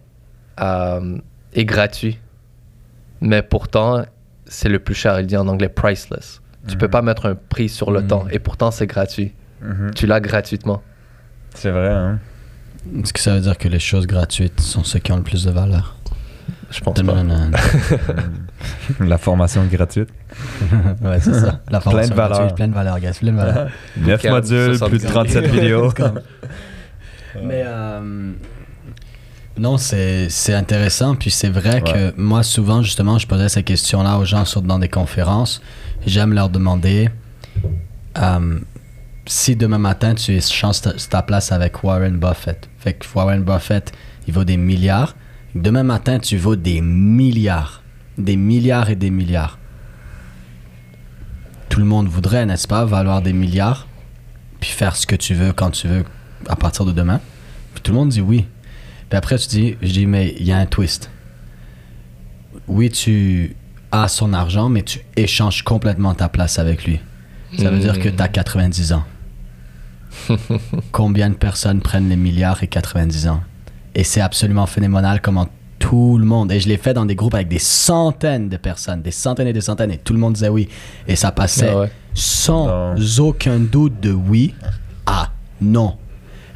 euh, 0.60 1.18
est 1.54 1.66
gratuit, 1.66 2.20
mais 3.22 3.42
pourtant 3.42 4.04
c'est 4.46 4.70
le 4.70 4.80
plus 4.80 4.96
cher. 4.96 5.20
Il 5.20 5.28
dit 5.28 5.38
en 5.38 5.48
anglais 5.48 5.70
priceless. 5.70 6.42
Tu 6.68 6.78
peux 6.78 6.86
Mhm. 6.88 6.92
pas 6.92 7.02
mettre 7.02 7.26
un 7.26 7.36
prix 7.36 7.70
sur 7.70 7.90
le 7.92 8.02
Mhm. 8.02 8.08
temps, 8.08 8.26
et 8.32 8.40
pourtant 8.40 8.70
c'est 8.72 8.88
gratuit. 8.88 9.32
Mhm. 9.62 9.92
Tu 9.96 10.06
l'as 10.08 10.20
gratuitement. 10.20 10.82
C'est 11.56 11.72
vrai, 11.72 11.90
hein? 11.90 12.20
Est-ce 13.02 13.14
que 13.14 13.20
ça 13.20 13.36
veut 13.36 13.42
dire 13.42 13.58
que 13.58 13.68
les 13.68 13.80
choses 13.80 14.08
gratuites 14.08 14.60
sont 14.60 14.84
ceux 14.84 15.00
qui 15.00 15.12
ont 15.12 15.18
le 15.18 15.24
plus 15.24 15.46
de 15.46 15.52
valeur? 15.52 15.96
Je 16.72 16.80
pense 16.80 17.02
pas. 17.02 17.14
La 19.00 19.18
formation 19.18 19.64
gratuite. 19.66 20.10
ouais, 21.02 21.20
c'est 21.20 21.34
ça. 21.34 21.60
La 21.70 21.80
Plein 21.80 21.80
de 21.80 21.84
formation 21.84 22.16
valeur. 22.16 22.30
gratuite, 22.38 22.56
Plein 22.56 22.68
de 22.70 22.74
valeur, 22.74 23.00
guys. 23.00 23.12
Plein 23.20 23.32
de 23.34 23.38
valeur. 23.38 23.70
9 23.98 24.18
Bouquin, 24.18 24.32
modules, 24.32 24.78
70 24.78 24.90
plus 24.90 25.00
de 25.00 25.08
37 25.08 25.46
vidéos. 25.52 25.94
Mais 27.44 27.64
euh, 27.66 28.32
non, 29.58 29.78
c'est 29.78 30.30
c'est 30.30 30.54
intéressant. 30.54 31.16
Puis 31.16 31.32
c'est 31.32 31.50
vrai 31.50 31.82
Ouais. 31.82 32.12
que 32.14 32.20
moi, 32.22 32.44
souvent, 32.44 32.82
justement, 32.82 33.18
je 33.18 33.28
posais 33.28 33.50
ces 33.50 33.64
questions-là 33.64 34.18
aux 34.18 34.26
gens 34.26 34.46
sur, 34.46 34.62
dans 34.62 34.80
des 34.80 34.90
conférences. 34.90 35.62
J'aime 36.06 36.34
leur 36.34 36.50
demander 36.50 37.10
euh, 38.18 38.60
si 39.26 39.56
demain 39.56 39.78
matin 39.78 40.16
tu 40.16 40.32
échanges 40.34 40.82
ta, 40.82 40.94
ta 40.94 41.22
place 41.22 41.52
avec 41.52 41.84
Warren 41.84 42.18
Buffett, 42.18 42.70
fait 42.80 42.94
que 42.94 43.06
Warren 43.14 43.44
Buffett, 43.44 43.92
il 44.28 44.34
vaut 44.34 44.44
des 44.44 44.58
milliards. 44.58 45.16
Demain 45.56 45.84
matin, 45.84 46.20
tu 46.20 46.38
vaux 46.38 46.56
des 46.56 46.82
milliards. 46.82 47.84
Des 48.18 48.38
milliards 48.38 48.90
et 48.90 48.96
des 48.96 49.10
milliards. 49.10 49.60
Tout 51.70 51.80
le 51.80 51.86
monde 51.86 52.08
voudrait, 52.08 52.46
n'est-ce 52.46 52.68
pas, 52.68 52.86
valoir 52.86 53.22
des 53.22 53.34
milliards, 53.34 53.88
puis 54.60 54.70
faire 54.70 54.96
ce 54.96 55.06
que 55.08 55.16
tu 55.16 55.34
veux 55.34 55.54
quand 55.54 55.72
tu 55.72 55.88
veux 55.88 56.06
à 56.48 56.56
partir 56.56 56.86
de 56.86 56.92
demain. 56.92 57.20
Puis 57.74 57.82
tout 57.82 57.92
le 57.92 57.98
monde 57.98 58.10
dit 58.10 58.22
oui. 58.22 58.46
Puis 59.10 59.18
après, 59.18 59.38
tu 59.38 59.48
dis, 59.48 59.76
je 59.82 59.92
dis, 59.92 60.06
mais 60.06 60.36
il 60.40 60.46
y 60.46 60.52
a 60.54 60.58
un 60.58 60.66
twist. 60.66 61.10
Oui, 62.68 62.90
tu 62.90 63.56
as 63.92 64.08
son 64.08 64.34
argent, 64.34 64.70
mais 64.70 64.84
tu 64.84 65.00
échanges 65.18 65.64
complètement 65.64 66.14
ta 66.14 66.30
place 66.30 66.60
avec 66.60 66.86
lui. 66.86 67.00
Ça 67.58 67.70
veut 67.70 67.80
dire 67.80 68.00
que 68.00 68.08
tu 68.08 68.22
as 68.22 68.30
90 68.30 68.94
ans. 68.94 69.04
Combien 70.92 71.30
de 71.30 71.36
personnes 71.36 71.82
prennent 71.82 72.08
les 72.08 72.16
milliards 72.16 72.64
et 72.64 72.68
90 72.68 73.28
ans? 73.28 73.44
Et 73.96 74.04
c'est 74.04 74.22
absolument 74.22 74.66
phénoménal 74.66 75.22
comment 75.22 75.48
tout 75.80 76.18
le 76.20 76.26
monde, 76.26 76.52
et 76.52 76.60
je 76.60 76.68
l'ai 76.68 76.78
fait 76.78 76.94
dans 76.94 77.06
des 77.06 77.16
groupes 77.16 77.34
avec 77.34 77.48
des 77.48 77.58
centaines 77.60 78.50
de 78.50 78.58
personnes, 78.58 79.02
des 79.02 79.10
centaines 79.12 79.48
et 79.48 79.54
des 79.54 79.62
centaines, 79.62 79.90
et 79.90 79.98
tout 79.98 80.14
le 80.14 80.20
monde 80.20 80.34
disait 80.34 80.48
oui. 80.48 80.70
Et 81.08 81.16
ça 81.16 81.32
passait 81.32 81.70
Ah 81.70 81.80
ouais. 81.80 81.92
sans 82.14 83.20
aucun 83.20 83.60
doute 83.60 84.00
de 84.00 84.12
oui 84.12 84.54
à 85.08 85.32
non. 85.60 85.98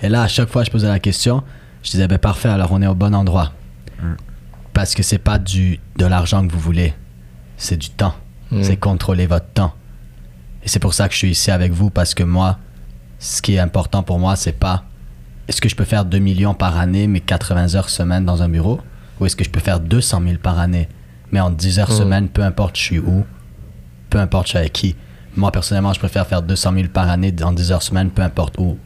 Et 0.04 0.10
là, 0.10 0.22
à 0.22 0.28
chaque 0.28 0.50
fois, 0.50 0.64
je 0.64 0.70
posais 0.70 0.88
la 0.88 1.00
question, 1.00 1.42
je 1.82 1.90
disais, 1.90 2.08
ben 2.08 2.20
parfait, 2.20 2.50
alors 2.50 2.72
on 2.72 2.82
est 2.84 2.88
au 2.88 2.94
bon 2.94 3.16
endroit. 3.16 3.52
Parce 4.74 4.94
que 4.94 5.02
c'est 5.02 5.18
pas 5.18 5.40
du, 5.40 5.80
de 5.98 6.06
l'argent 6.06 6.46
que 6.46 6.52
vous 6.52 6.60
voulez, 6.60 6.94
c'est 7.58 7.78
du 7.78 7.90
temps. 7.90 8.14
Mm. 8.52 8.62
C'est 8.62 8.78
contrôler 8.78 9.26
votre 9.26 9.48
temps. 9.48 9.74
Et 10.64 10.68
c'est 10.68 10.80
pour 10.80 10.94
ça 10.94 11.08
que 11.08 11.14
je 11.14 11.20
suis 11.20 11.32
ici 11.32 11.50
avec 11.50 11.72
vous, 11.72 11.90
parce 11.90 12.14
que 12.14 12.24
moi, 12.24 12.60
ce 13.18 13.42
qui 13.42 13.56
est 13.56 13.60
important 13.60 14.04
pour 14.04 14.20
moi, 14.20 14.36
c'est 14.36 14.60
pas 14.60 14.84
est-ce 15.48 15.62
que 15.62 15.70
je 15.70 15.76
peux 15.76 15.84
faire 15.86 16.06
2 16.06 16.18
millions 16.20 16.54
par 16.54 16.78
année, 16.78 17.08
mais 17.08 17.20
80 17.20 17.76
heures 17.76 17.90
semaine 17.90 18.26
dans 18.26 18.42
un 18.44 18.50
bureau, 18.50 18.80
ou 19.20 19.26
est-ce 19.26 19.36
que 19.36 19.44
je 19.44 19.50
peux 19.50 19.60
faire 19.60 19.80
200 19.80 20.22
000 20.26 20.36
par 20.42 20.60
année, 20.60 20.88
mais 21.32 21.40
en 21.40 21.50
10 21.50 21.80
heures 21.80 21.90
Mm. 21.92 21.98
semaine, 21.98 22.28
peu 22.30 22.44
importe 22.44 22.76
je 22.78 22.82
suis 22.82 23.00
où, 23.00 23.26
peu 24.10 24.20
importe 24.20 24.46
je 24.48 24.50
suis 24.50 24.58
avec 24.60 24.74
qui? 24.74 24.96
Moi, 25.38 25.52
personnellement, 25.52 25.92
je 25.94 26.00
préfère 26.00 26.26
faire 26.28 26.42
200 26.42 26.74
000 26.74 26.88
par 26.94 27.10
année 27.10 27.34
en 27.44 27.52
10 27.52 27.72
heures 27.74 27.82
semaine, 27.84 28.10
peu 28.10 28.22
importe 28.22 28.58
où, 28.58 28.78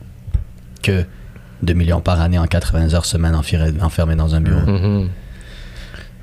que 0.81 1.05
2 1.61 1.73
millions 1.73 2.01
par 2.01 2.19
année 2.21 2.39
en 2.39 2.45
80 2.47 2.93
heures 2.95 3.05
semaine 3.05 3.35
enfermé, 3.35 3.79
enfermé 3.81 4.15
dans 4.15 4.33
un 4.33 4.41
bureau. 4.41 4.65
Mhm. 4.65 5.09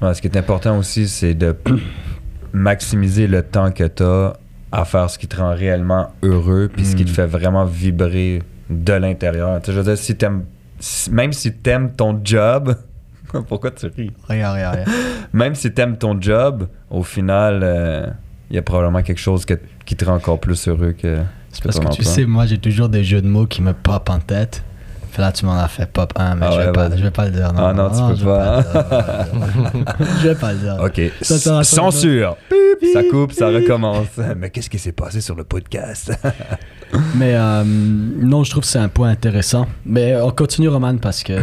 Ouais, 0.03 0.15
ce 0.15 0.21
qui 0.21 0.27
est 0.29 0.37
important 0.37 0.77
aussi, 0.79 1.09
c'est 1.09 1.35
de 1.35 1.57
maximiser 2.53 3.27
le 3.27 3.43
temps 3.43 3.71
que 3.71 3.85
tu 3.85 4.03
as 4.03 4.35
à 4.73 4.85
faire 4.85 5.09
ce 5.09 5.19
qui 5.19 5.27
te 5.29 5.37
rend 5.37 5.55
réellement 5.55 6.11
heureux, 6.23 6.69
puis 6.75 6.85
ce 6.85 6.97
qui 6.97 7.05
te 7.05 7.11
Mm. 7.11 7.15
fait 7.15 7.27
vraiment 7.27 7.65
vibrer 7.65 8.43
de 8.71 8.93
l'intérieur. 8.93 9.61
Tu 9.61 9.67
sais, 9.67 9.73
je 9.73 9.79
veux 9.79 9.85
dire, 9.85 9.99
si 9.99 10.17
t'aimes, 10.17 10.45
même 11.11 11.33
si 11.33 11.53
t'aimes 11.53 11.93
ton 11.93 12.21
job, 12.23 12.75
pourquoi 13.49 13.71
tu 13.71 13.87
ris? 13.87 14.11
Regarde, 14.29 14.57
regarde, 14.57 14.79
regarde. 14.81 14.91
Même 15.33 15.55
si 15.55 15.73
t'aimes 15.73 15.97
ton 15.97 16.21
job, 16.21 16.69
au 16.91 17.03
final, 17.03 18.15
il 18.51 18.57
y 18.57 18.59
a 18.59 18.63
probablement 18.63 19.03
quelque 19.03 19.19
chose 19.21 19.45
que- 19.45 19.59
qui 19.85 19.97
te 19.97 20.05
rend 20.05 20.15
encore 20.15 20.39
plus 20.41 20.69
heureux 20.69 20.93
que. 20.93 21.19
C'est 21.51 21.63
parce 21.63 21.79
que 21.81 21.87
tu 21.95 22.03
sais, 22.05 22.27
moi, 22.27 22.45
j'ai 22.47 22.59
toujours 22.59 22.89
des 22.89 23.03
jeux 23.03 23.23
de 23.23 23.27
mots 23.29 23.47
qui 23.47 23.63
me 23.63 23.73
pop 23.73 24.09
en 24.11 24.19
tête. 24.19 24.63
Puis 25.17 25.23
là, 25.23 25.33
tu 25.33 25.47
m'en 25.47 25.57
as 25.57 25.69
fait 25.69 25.91
pop 25.91 26.13
un, 26.17 26.35
mais 26.35 26.45
Ah 26.47 26.51
je, 26.53 26.59
vais 26.59 26.67
ouais, 26.67 26.73
pas, 26.73 26.95
je 26.95 27.03
vais 27.03 27.11
pas 27.11 27.25
le 27.25 27.31
dire. 27.31 27.51
Ah 27.57 27.73
non, 27.73 27.89
tu 27.89 28.03
peux 28.13 28.21
je 28.21 28.25
pas. 28.27 28.63
je 30.21 30.29
vais 30.29 30.35
pas 30.35 30.53
le 30.53 30.59
dire. 30.59 30.77
Ok, 30.79 31.01
Ça, 31.23 31.65
censure. 31.65 32.37
Ça 32.93 33.03
coupe, 33.11 33.33
ça 33.33 33.49
recommence. 33.49 34.09
Mais 34.37 34.51
qu'est-ce 34.51 34.69
qui 34.69 34.79
s'est 34.79 34.93
passé 34.93 35.23
sur 35.23 35.35
le 35.35 35.45
podcast? 35.45 36.13
Mais 37.15 37.35
euh, 37.35 37.65
non, 37.65 38.45
je 38.45 38.51
trouve 38.51 38.65
que 38.65 38.69
c'est 38.69 38.79
un 38.79 38.91
point 38.91 39.09
intéressant. 39.09 39.67
Mais 39.87 40.15
on 40.21 40.33
continue, 40.33 40.69
Roman, 40.69 40.99
parce 40.99 41.23
que. 41.23 41.33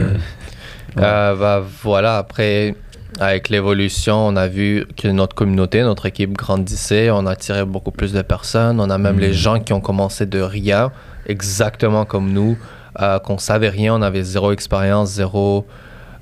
Euh, 0.96 1.36
bah, 1.36 1.64
voilà, 1.82 2.20
après, 2.20 2.76
avec 3.20 3.50
l'évolution, 3.50 4.28
on 4.28 4.36
a 4.36 4.48
vu 4.48 4.86
que 4.96 5.08
notre 5.08 5.34
communauté, 5.34 5.82
notre 5.82 6.06
équipe 6.06 6.34
grandissait, 6.34 7.10
on 7.10 7.26
a 7.26 7.32
attiré 7.32 7.66
beaucoup 7.66 7.90
plus 7.90 8.14
de 8.14 8.22
personnes, 8.22 8.80
on 8.80 8.92
a 8.92 9.00
même 9.00 9.18
les 9.18 9.34
gens 9.34 9.60
qui 9.60 9.74
ont 9.74 9.82
commencé 9.82 10.28
de 10.28 10.40
rien, 10.40 10.92
exactement 11.26 12.06
comme 12.06 12.32
nous, 12.32 12.60
euh, 13.00 13.20
qu'on 13.20 13.38
savait 13.38 13.70
rien, 13.70 13.96
on 13.96 14.02
avait 14.02 14.24
zéro 14.24 14.52
expérience, 14.52 15.12
zéro 15.12 15.66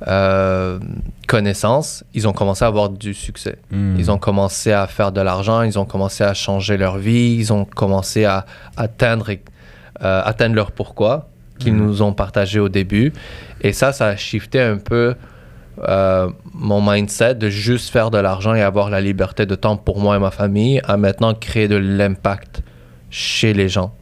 euh, 0.08 0.80
connaissance, 1.28 2.04
ils 2.14 2.28
ont 2.28 2.34
commencé 2.34 2.66
à 2.66 2.68
avoir 2.68 2.90
du 2.90 3.14
succès. 3.14 3.58
Hmm. 3.72 3.96
Ils 3.98 4.10
ont 4.10 4.18
commencé 4.18 4.72
à 4.72 4.88
faire 4.88 5.12
de 5.12 5.22
l'argent, 5.22 5.62
ils 5.62 5.78
ont 5.78 5.86
commencé 5.86 6.24
à 6.24 6.34
changer 6.34 6.78
leur 6.78 6.98
vie, 6.98 7.36
ils 7.38 7.54
ont 7.54 7.66
commencé 7.66 8.26
à 8.26 8.46
atteindre, 8.78 9.30
euh, 9.32 10.22
atteindre 10.26 10.56
leur 10.56 10.72
pourquoi 10.72 11.28
qu'ils 11.60 11.76
nous 11.76 12.02
ont 12.02 12.14
partagé 12.14 12.60
au 12.60 12.70
début. 12.70 13.14
Et 13.62 13.72
ça, 13.72 13.94
ça 13.94 14.08
a 14.08 14.16
shifté 14.16 14.60
un 14.60 14.78
peu 14.78 15.14
euh, 15.88 16.30
mon 16.54 16.82
mindset 16.82 17.36
de 17.36 17.50
juste 17.50 17.92
faire 17.92 18.12
de 18.12 18.18
l'argent 18.18 18.54
et 18.56 18.62
avoir 18.62 18.90
la 18.90 19.00
liberté 19.00 19.46
de 19.46 19.56
temps 19.56 19.78
pour 19.78 20.00
moi 20.00 20.16
et 20.16 20.20
ma 20.20 20.32
famille 20.32 20.82
à 20.86 20.98
maintenant 20.98 21.34
créer 21.36 21.68
de 21.68 21.76
l'impact 21.76 22.64
chez 23.10 23.54
les 23.54 23.70
gens. 23.70 23.94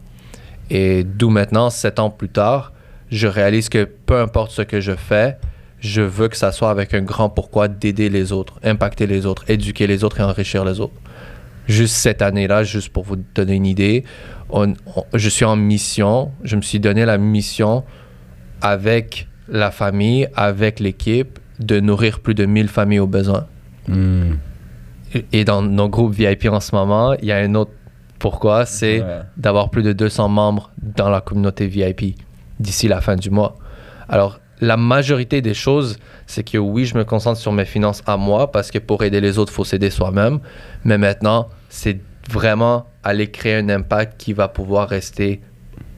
Et 0.70 1.04
d'où 1.04 1.30
maintenant, 1.30 1.68
sept 1.70 1.98
ans 1.98 2.10
plus 2.10 2.28
tard, 2.28 2.72
je 3.10 3.26
réalise 3.26 3.68
que 3.68 3.84
peu 3.84 4.20
importe 4.20 4.52
ce 4.52 4.62
que 4.62 4.80
je 4.80 4.92
fais, 4.92 5.36
je 5.80 6.00
veux 6.02 6.28
que 6.28 6.36
ça 6.36 6.52
soit 6.52 6.70
avec 6.70 6.94
un 6.94 7.02
grand 7.02 7.28
pourquoi 7.28 7.66
d'aider 7.68 8.08
les 8.08 8.32
autres, 8.32 8.60
impacter 8.62 9.06
les 9.06 9.26
autres, 9.26 9.44
éduquer 9.48 9.86
les 9.86 10.04
autres 10.04 10.20
et 10.20 10.22
enrichir 10.22 10.64
les 10.64 10.78
autres. 10.78 10.92
Juste 11.66 11.96
cette 11.96 12.22
année-là, 12.22 12.64
juste 12.64 12.90
pour 12.90 13.04
vous 13.04 13.16
donner 13.34 13.54
une 13.54 13.66
idée, 13.66 14.04
on- 14.50 14.74
on- 14.96 15.04
je 15.14 15.28
suis 15.28 15.44
en 15.44 15.56
mission, 15.56 16.30
je 16.44 16.56
me 16.56 16.62
suis 16.62 16.80
donné 16.80 17.04
la 17.04 17.16
mission 17.18 17.84
avec 18.60 19.26
la 19.48 19.70
famille, 19.70 20.28
avec 20.36 20.80
l'équipe, 20.80 21.38
de 21.58 21.80
nourrir 21.80 22.20
plus 22.20 22.34
de 22.34 22.44
1000 22.46 22.68
familles 22.68 23.00
au 23.00 23.06
besoin. 23.06 23.46
Hmm. 23.88 24.34
Et- 25.14 25.24
Et 25.32 25.44
dans 25.44 25.62
nos 25.62 25.88
groupes 25.88 26.12
VIP 26.14 26.48
en 26.48 26.60
ce 26.60 26.74
moment, 26.74 27.14
il 27.14 27.24
y 27.26 27.32
a 27.32 27.36
un 27.38 27.54
autre 27.54 27.72
pourquoi, 28.20 28.66
c'est 28.66 29.00
Ouais. 29.00 29.20
d'avoir 29.36 29.70
plus 29.70 29.82
de 29.82 29.92
200 29.92 30.28
membres 30.28 30.70
dans 30.80 31.08
la 31.10 31.20
communauté 31.20 31.66
VIP 31.66 32.16
d'ici 32.60 32.86
la 32.86 33.00
fin 33.00 33.16
du 33.16 33.30
mois. 33.30 33.56
Alors, 34.08 34.38
la 34.60 34.76
majorité 34.76 35.40
des 35.40 35.54
choses, 35.54 35.98
c'est 36.26 36.44
que 36.44 36.58
oui, 36.58 36.84
je 36.84 36.96
me 36.96 37.04
concentre 37.04 37.38
sur 37.40 37.50
mes 37.52 37.64
finances 37.64 38.02
à 38.06 38.16
moi 38.16 38.52
parce 38.52 38.70
que 38.70 38.78
pour 38.78 39.02
aider 39.02 39.20
les 39.20 39.38
autres, 39.38 39.50
il 39.52 39.56
faut 39.56 39.64
s'aider 39.64 39.90
soi-même. 39.90 40.38
Mais 40.84 40.98
maintenant, 40.98 41.48
c'est 41.70 41.98
vraiment 42.30 42.86
aller 43.02 43.30
créer 43.30 43.56
un 43.56 43.68
impact 43.70 44.20
qui 44.20 44.34
va 44.34 44.48
pouvoir 44.48 44.88
rester 44.88 45.40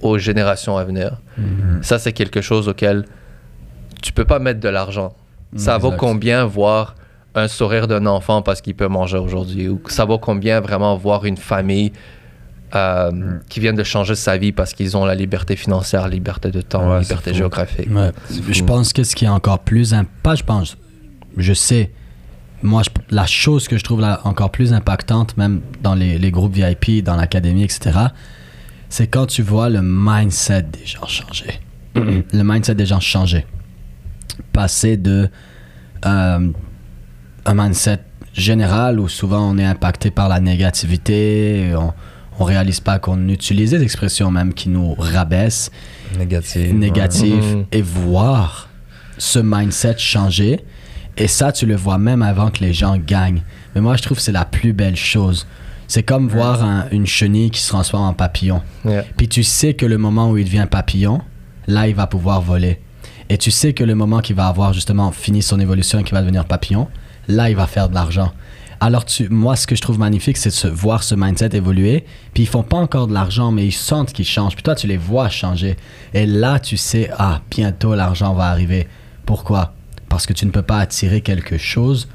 aux 0.01 0.17
générations 0.19 0.77
à 0.79 0.85
venir. 0.85 1.21
Ça, 1.83 1.99
c'est 1.99 2.13
quelque 2.13 2.41
chose 2.41 2.69
auquel 2.69 3.05
tu 4.01 4.13
peux 4.13 4.25
pas 4.25 4.39
mettre 4.39 4.61
de 4.61 4.69
l'argent. 4.69 5.15
Ça 5.57 5.77
vaut 5.79 5.89
Exact. 5.89 5.99
combien 6.01 6.45
voir 6.45 6.95
un 7.35 7.49
sourire 7.49 7.89
d'un 7.89 8.05
enfant 8.07 8.43
parce 8.43 8.61
qu'il 8.61 8.75
peut 8.75 8.89
manger 8.89 9.17
aujourd'hui 9.19 9.69
ou 9.69 9.81
ça 9.89 10.05
vaut 10.05 10.19
combien 10.19 10.61
vraiment 10.61 10.97
voir 10.97 11.25
une 11.25 11.37
famille 11.39 11.93
euh, 12.75 13.11
qui 13.49 13.61
vient 13.61 13.73
de 13.75 13.83
changer 13.83 14.15
sa 14.15 14.37
vie 14.39 14.53
parce 14.53 14.73
qu'ils 14.75 14.97
ont 14.97 15.05
la 15.05 15.15
liberté 15.15 15.57
financière, 15.57 16.09
liberté 16.09 16.51
de 16.51 16.61
temps, 16.63 16.91
Ouais, 16.91 17.01
liberté 17.01 17.35
géographique. 17.35 17.89
Ouais. 17.91 18.11
Je 18.51 18.63
pense 18.65 18.93
que 18.93 19.03
ce 19.05 19.15
qui 19.15 19.25
est 19.25 19.29
encore 19.29 19.59
plus. 19.61 19.95
Pas, 20.23 20.35
je 20.35 20.43
pense. 20.43 20.77
Je 21.37 21.53
sais. 21.53 21.91
Moi, 22.63 22.83
je- 22.83 22.91
la 23.15 23.27
chose 23.27 23.67
que 23.69 23.77
je 23.77 23.85
trouve 23.85 24.01
là 24.01 24.21
encore 24.25 24.51
plus 24.51 24.73
impactante, 24.73 25.37
même 25.37 25.61
dans 25.83 25.95
les, 25.95 26.19
les 26.19 26.31
groupes 26.31 26.53
VIP, 26.55 27.03
dans 27.03 27.17
l'académie, 27.17 27.65
etc., 27.65 27.91
c'est 28.89 29.07
quand 29.07 29.27
tu 29.27 29.43
vois 29.43 29.69
le 29.71 29.81
mindset 29.83 30.63
des 30.65 30.85
gens 30.87 31.07
changer. 31.07 31.61
le 31.95 32.43
mindset 32.43 32.75
des 32.75 32.87
gens 32.87 33.01
changer. 33.01 33.47
Passer 34.53 34.97
de 34.97 35.29
euh, 36.07 36.49
un 37.47 37.55
mindset 37.55 38.01
général 38.35 38.99
où 39.01 39.09
souvent 39.09 39.51
on 39.51 39.59
est 39.59 39.65
impacté 39.65 40.11
par 40.11 40.29
la 40.29 40.41
négativité, 40.41 41.73
on, 41.77 41.93
on 42.41 42.45
réalise 42.45 42.81
pas 42.81 42.99
qu'on 42.99 43.29
utilise 43.29 43.71
des 43.73 43.83
expressions 43.83 44.31
même 44.31 44.55
qui 44.55 44.69
nous 44.69 44.95
rabaissent 44.95 45.71
Négatif. 46.19 46.73
négatif 46.73 47.35
Mhm. 47.45 47.65
et 47.73 47.83
voir 47.83 48.69
ce 49.19 49.39
mindset 49.39 49.97
changer. 49.99 50.61
Et 51.19 51.29
ça, 51.29 51.53
tu 51.53 51.67
le 51.67 51.77
vois 51.77 51.99
même 51.99 52.23
avant 52.23 52.51
que 52.51 52.61
les 52.61 52.73
gens 52.73 52.97
gagnent. 52.97 53.43
Mais 53.75 53.81
moi, 53.83 53.97
je 53.97 54.03
trouve 54.03 54.17
que 54.17 54.23
c'est 54.23 54.33
la 54.33 54.47
plus 54.47 54.73
belle 54.73 54.97
chose. 54.97 55.47
C'est 55.87 56.03
comme 56.03 56.29
voir 56.29 56.65
un- 56.65 56.87
une 56.91 57.07
chenille 57.07 57.51
qui 57.51 57.61
se 57.61 57.69
transforme 57.69 58.05
en 58.05 58.15
papillon. 58.15 58.63
Yeah. 58.87 59.05
Puis 59.19 59.29
tu 59.29 59.43
sais 59.43 59.75
que 59.75 59.85
le 59.85 59.99
moment 59.99 60.31
où 60.31 60.39
il 60.39 60.45
devient 60.47 60.67
papillon, 60.71 61.21
là, 61.67 61.87
il 61.87 61.95
va 61.95 62.07
pouvoir 62.07 62.41
voler. 62.41 62.81
Et 63.29 63.37
tu 63.37 63.51
sais 63.51 63.75
que 63.75 63.85
le 63.85 63.95
moment 63.95 64.21
qu'il 64.21 64.37
va 64.37 64.47
avoir 64.47 64.73
justement 64.73 65.13
fini 65.13 65.43
son 65.43 65.61
évolution 65.61 65.99
et 65.99 66.03
qu'il 66.03 66.15
va 66.15 66.23
devenir 66.23 66.47
papillon, 66.47 66.89
là, 67.29 67.51
il 67.51 67.57
va 67.57 67.67
faire 67.67 67.89
de 67.89 67.95
l'argent. 67.95 68.33
Alors, 68.81 69.05
tu, 69.05 69.29
moi, 69.29 69.55
ce 69.55 69.67
que 69.69 69.77
je 69.77 69.81
trouve 69.81 69.99
magnifique, 70.01 70.37
c'est 70.37 70.49
de 70.49 70.55
se- 70.55 70.67
voir 70.67 71.05
ce 71.05 71.15
mindset 71.15 71.51
évoluer. 71.57 72.05
Puis 72.35 72.43
ils 72.43 72.47
font 72.49 72.65
pas 72.65 72.79
encore 72.79 73.07
de 73.07 73.15
l'argent, 73.15 73.53
mais 73.53 73.65
ils 73.65 73.71
sentent 73.73 74.13
qu'ils 74.13 74.25
changent. 74.27 74.55
Puis 74.55 74.65
toi, 74.65 74.75
tu 74.75 74.89
les 74.89 74.97
vois 74.97 75.29
changer. 75.29 75.77
Et 76.15 76.27
là, 76.27 76.59
tu 76.59 76.77
sais, 76.77 77.09
ah, 77.17 77.43
bientôt 77.51 77.95
l'argent 77.95 78.35
va 78.35 78.47
arriver. 78.47 78.89
Pourquoi? 79.25 79.73
Parce 80.09 80.27
que 80.27 80.33
tu 80.33 80.47
ne 80.47 80.51
peux 80.51 80.63
pas 80.63 80.79
attirer 80.79 81.21
quelque 81.21 81.59
chose 81.59 82.09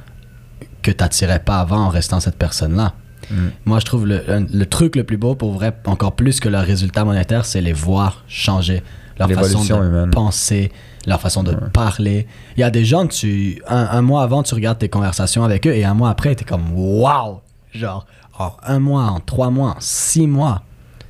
que 0.81 0.91
tu 0.91 0.97
n'attirais 1.01 1.39
pas 1.39 1.59
avant 1.59 1.85
en 1.85 1.89
restant 1.89 2.19
cette 2.19 2.37
personne-là. 2.37 2.93
Mm. 3.31 3.35
Moi, 3.65 3.79
je 3.79 3.85
trouve 3.85 4.05
le, 4.05 4.23
le 4.27 4.65
truc 4.65 4.97
le 4.97 5.05
plus 5.05 5.17
beau, 5.17 5.35
pour 5.35 5.53
vrai, 5.53 5.73
encore 5.85 6.15
plus 6.17 6.39
que 6.41 6.49
leur 6.49 6.63
résultat 6.65 7.05
monétaire, 7.05 7.45
c'est 7.45 7.61
les 7.61 7.73
voir 7.73 8.23
changer. 8.27 8.83
Leur 9.19 9.29
façon 9.31 9.63
de 9.63 9.85
humaine. 9.87 10.09
penser, 10.11 10.71
leur 11.05 11.19
façon 11.21 11.43
de 11.43 11.53
parler. 11.73 12.27
Il 12.55 12.61
y 12.61 12.63
a 12.63 12.69
des 12.69 12.85
gens, 12.85 13.07
tu, 13.07 13.61
un, 13.67 13.87
un 13.91 14.01
mois 14.01 14.23
avant, 14.23 14.43
tu 14.43 14.53
regardes 14.55 14.77
tes 14.79 14.89
conversations 14.89 15.43
avec 15.43 15.65
eux 15.67 15.73
et 15.75 15.85
un 15.85 15.93
mois 15.93 16.09
après, 16.09 16.35
tu 16.35 16.43
es 16.43 16.45
comme 16.45 16.71
wow! 16.73 17.41
Genre, 17.73 18.05
en 18.37 18.51
un 18.63 18.79
mois, 18.79 19.03
en 19.05 19.19
trois 19.19 19.49
mois, 19.49 19.71
en 19.71 19.79
six 19.79 20.27
mois. 20.27 20.63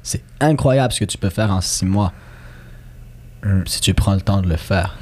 C'est 0.03 0.23
incroyable 0.39 0.93
ce 0.93 0.99
que 1.01 1.05
tu 1.05 1.17
peux 1.17 1.29
faire 1.29 1.51
en 1.51 1.59
six 1.61 1.85
mois. 1.85 2.13
Mm. 3.43 3.61
Si 3.65 3.81
tu 3.81 3.93
prends 3.93 4.13
le 4.15 4.21
temps 4.21 4.41
de 4.41 4.47
le 4.49 4.55
faire. 4.55 4.97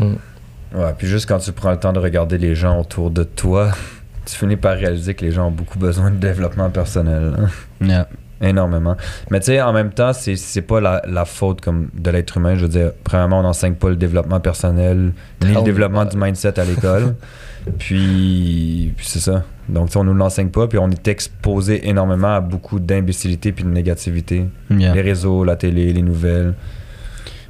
Ouais, 0.73 0.93
puis 0.97 1.07
juste 1.07 1.27
quand 1.27 1.37
tu 1.39 1.51
prends 1.51 1.71
le 1.71 1.79
temps 1.79 1.93
de 1.93 1.99
regarder 1.99 2.37
les 2.37 2.55
gens 2.55 2.79
autour 2.79 3.11
de 3.11 3.23
toi, 3.23 3.71
tu 4.25 4.35
finis 4.35 4.57
par 4.57 4.75
réaliser 4.75 5.13
que 5.13 5.23
les 5.23 5.31
gens 5.31 5.47
ont 5.47 5.51
beaucoup 5.51 5.79
besoin 5.79 6.11
de 6.11 6.17
développement 6.17 6.69
personnel. 6.69 7.33
hein. 7.37 7.85
Yeah. 7.85 8.07
Énormément. 8.41 8.97
Mais 9.31 9.39
tu 9.39 9.47
sais, 9.47 9.61
en 9.61 9.71
même 9.71 9.91
temps, 9.91 10.13
c'est, 10.13 10.35
c'est 10.35 10.61
pas 10.61 10.81
la, 10.81 11.01
la 11.07 11.25
faute 11.25 11.61
comme 11.61 11.89
de 11.93 12.09
l'être 12.09 12.37
humain. 12.37 12.55
Je 12.55 12.61
veux 12.61 12.69
dire, 12.69 12.91
premièrement, 13.03 13.39
on 13.39 13.43
n'enseigne 13.43 13.75
pas 13.75 13.89
le 13.89 13.95
développement 13.95 14.39
personnel, 14.39 15.13
ni 15.43 15.53
le 15.53 15.61
développement 15.61 16.05
du 16.05 16.17
mindset 16.17 16.59
à 16.59 16.65
l'école. 16.65 17.15
puis, 17.79 18.93
puis 18.95 19.05
c'est 19.05 19.19
ça. 19.19 19.43
Donc, 19.69 19.87
tu 19.87 19.93
sais, 19.93 19.99
on 19.99 20.03
nous 20.03 20.13
l'enseigne 20.13 20.49
pas, 20.49 20.67
puis 20.67 20.77
on 20.77 20.89
est 20.89 21.07
exposé 21.07 21.87
énormément 21.87 22.35
à 22.35 22.41
beaucoup 22.41 22.79
d'imbécilité 22.79 23.51
puis 23.51 23.63
de 23.63 23.69
négativité. 23.69 24.45
Yeah. 24.69 24.93
Les 24.93 25.01
réseaux, 25.01 25.43
la 25.43 25.55
télé, 25.55 25.91
les 25.93 26.01
nouvelles. 26.01 26.53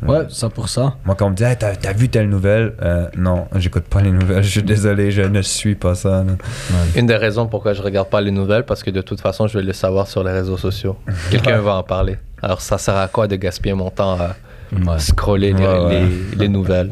Ouais, 0.02 0.26
100%. 0.30 0.92
Moi, 1.06 1.16
quand 1.16 1.28
on 1.28 1.30
me 1.32 1.36
dit, 1.36 1.44
Hey, 1.44 1.56
t'as, 1.58 1.76
t'as 1.76 1.94
vu 1.94 2.10
telle 2.10 2.30
nouvelle? 2.30 2.74
Euh, 2.82 3.08
Non, 3.18 3.48
j'écoute 3.56 3.86
pas 3.86 4.02
les 4.02 4.12
nouvelles. 4.12 4.44
Je 4.44 4.50
suis 4.50 4.64
désolé, 4.64 5.12
je 5.12 5.22
ne 5.22 5.42
suis 5.42 5.76
pas 5.76 5.96
ça. 5.96 6.24
Une 6.96 7.06
des 7.08 7.16
raisons 7.16 7.48
pourquoi 7.48 7.74
je 7.74 7.82
regarde 7.82 8.10
pas 8.10 8.22
les 8.22 8.32
nouvelles, 8.32 8.64
parce 8.66 8.84
que 8.84 8.92
de 8.92 9.02
toute 9.02 9.22
façon, 9.22 9.48
je 9.48 9.58
vais 9.58 9.64
le 9.64 9.74
savoir 9.74 10.08
sur 10.08 10.24
les 10.24 10.32
réseaux 10.32 10.58
sociaux. 10.58 10.98
Quelqu'un 11.32 11.60
va 11.62 11.76
en 11.76 11.84
parler. 11.84 12.18
Alors, 12.42 12.62
ça 12.62 12.78
sert 12.78 12.98
à 12.98 13.08
quoi 13.08 13.28
de 13.28 13.36
gaspiller 13.36 13.74
mon 13.74 13.90
temps 13.90 14.14
à 14.20 14.36
Ouais. 14.74 14.98
scroller 15.00 15.54
les, 15.54 15.64
Ouais, 15.64 15.80
ouais. 15.86 16.00
les- 16.32 16.36
les 16.38 16.48
nouvelles? 16.50 16.92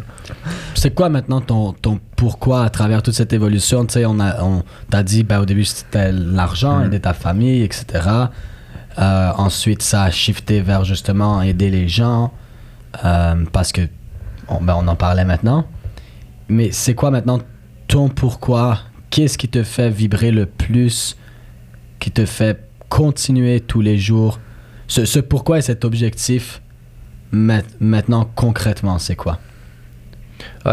C'est 0.76 0.94
quoi 0.94 1.10
maintenant 1.10 1.42
ton, 1.42 1.74
ton 1.74 2.00
pourquoi 2.16 2.64
à 2.64 2.70
travers 2.70 3.02
toute 3.02 3.16
cette 3.16 3.34
évolution? 3.34 3.84
Tu 3.86 3.94
sais, 3.94 4.06
on 4.06 4.20
a, 4.20 4.42
on 4.44 4.64
t'a 4.92 5.02
dit 5.02 5.24
ben, 5.24 5.40
au 5.42 5.46
début 5.46 5.66
c'était 5.66 6.12
l'argent, 6.12 6.78
Mhm. 6.80 6.86
aider 6.86 7.00
ta 7.00 7.14
famille, 7.14 7.64
etc. 7.64 7.86
Euh, 9.00 9.32
ensuite, 9.38 9.82
ça 9.82 10.04
a 10.04 10.12
shifté 10.12 10.62
vers 10.62 10.84
justement 10.86 11.42
aider 11.42 11.72
les 11.72 11.88
gens 11.88 12.32
euh, 13.04 13.44
parce 13.52 13.72
que 13.72 13.82
ben, 14.62 14.76
on 14.78 14.88
en 14.88 14.96
parlait 14.96 15.26
maintenant. 15.26 15.66
Mais 16.50 16.72
c'est 16.72 16.96
quoi 16.96 17.12
maintenant 17.12 17.40
ton 17.88 18.10
pourquoi? 18.10 18.80
Qu'est-ce 19.10 19.38
qui 19.38 19.48
te 19.48 19.64
fait 19.64 19.90
vibrer 19.90 20.32
le 20.32 20.46
plus? 20.46 21.18
Qui 22.00 22.12
te 22.12 22.26
fait 22.26 22.68
continuer 22.90 23.60
tous 23.62 23.82
les 23.82 23.98
jours? 23.98 24.40
Ce, 24.88 25.20
pourquoi 25.20 25.60
et 25.60 25.62
cet 25.62 25.86
objectif 25.86 26.62
ma- 27.32 27.62
maintenant 27.80 28.30
concrètement, 28.36 29.00
c'est 29.00 29.16
quoi? 29.16 29.40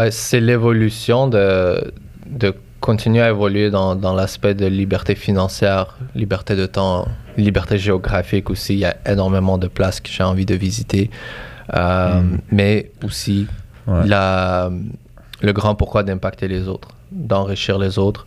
C'est 0.09 0.41
l'évolution 0.41 1.27
de, 1.27 1.93
continuer 2.81 3.21
à 3.21 3.29
évoluer 3.29 3.69
dans 3.69 4.13
l'aspect 4.13 4.53
de 4.53 4.65
liberté 4.65 5.15
financière, 5.15 5.97
liberté 6.15 6.55
de 6.55 6.65
temps, 6.65 7.07
liberté 7.37 7.77
géographique 7.77 8.49
aussi. 8.49 8.73
Il 8.73 8.79
y 8.79 8.85
a 8.85 8.97
énormément 9.05 9.57
de 9.57 9.67
places 9.67 10.01
que 10.01 10.09
j'ai 10.09 10.23
envie 10.23 10.45
de 10.45 10.55
visiter. 10.55 11.09
Euh, 11.73 12.21
Mm. 12.21 12.37
Mais 12.51 12.91
aussi 13.03 13.47
Ouais. 13.87 14.05
la, 14.05 14.69
le 15.41 15.53
grand 15.53 15.73
pourquoi 15.75 16.03
d'impacter 16.03 16.47
les 16.47 16.67
autres, 16.67 16.89
d'enrichir 17.11 17.79
les 17.79 17.97
autres, 17.97 18.25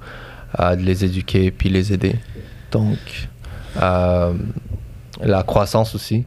euh, 0.58 0.74
de 0.76 0.82
les 0.82 1.04
éduquer 1.04 1.50
puis 1.50 1.68
les 1.68 1.92
aider. 1.92 2.16
Donc, 2.72 3.28
euh, 3.80 4.32
la 5.22 5.42
croissance 5.44 5.94
aussi, 5.94 6.24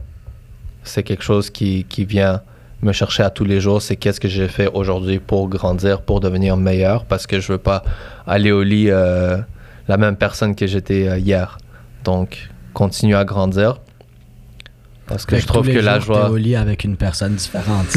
c'est 0.82 1.02
quelque 1.02 1.22
chose 1.24 1.50
qui, 1.50 1.84
qui 1.84 2.04
vient 2.06 2.40
me 2.82 2.92
chercher 2.92 3.22
à 3.22 3.30
tous 3.30 3.44
les 3.44 3.60
jours. 3.60 3.82
C'est 3.82 3.96
qu'est-ce 3.96 4.20
que 4.20 4.28
j'ai 4.28 4.48
fait 4.48 4.68
aujourd'hui 4.72 5.18
pour 5.18 5.48
grandir, 5.48 6.00
pour 6.02 6.20
devenir 6.20 6.56
meilleur, 6.56 7.04
parce 7.04 7.26
que 7.26 7.38
je 7.40 7.52
veux 7.52 7.58
pas 7.58 7.82
aller 8.26 8.52
au 8.52 8.62
lit 8.62 8.86
la 8.86 9.96
même 9.98 10.16
personne 10.16 10.54
que 10.54 10.66
j'étais 10.66 11.20
hier. 11.20 11.58
Donc, 12.04 12.48
continuer 12.72 13.16
à 13.16 13.24
grandir. 13.24 13.80
Parce 15.08 15.24
que 15.24 15.36
Fait 15.36 15.40
je 15.42 15.46
trouve 15.46 15.66
que 15.66 15.78
la 15.78 15.98
jours, 16.00 16.14
t'es 16.16 16.20
joie. 16.22 16.30
au 16.30 16.36
lit 16.36 16.54
avec 16.54 16.84
une 16.84 16.96
personne 16.96 17.34
différente. 17.34 17.86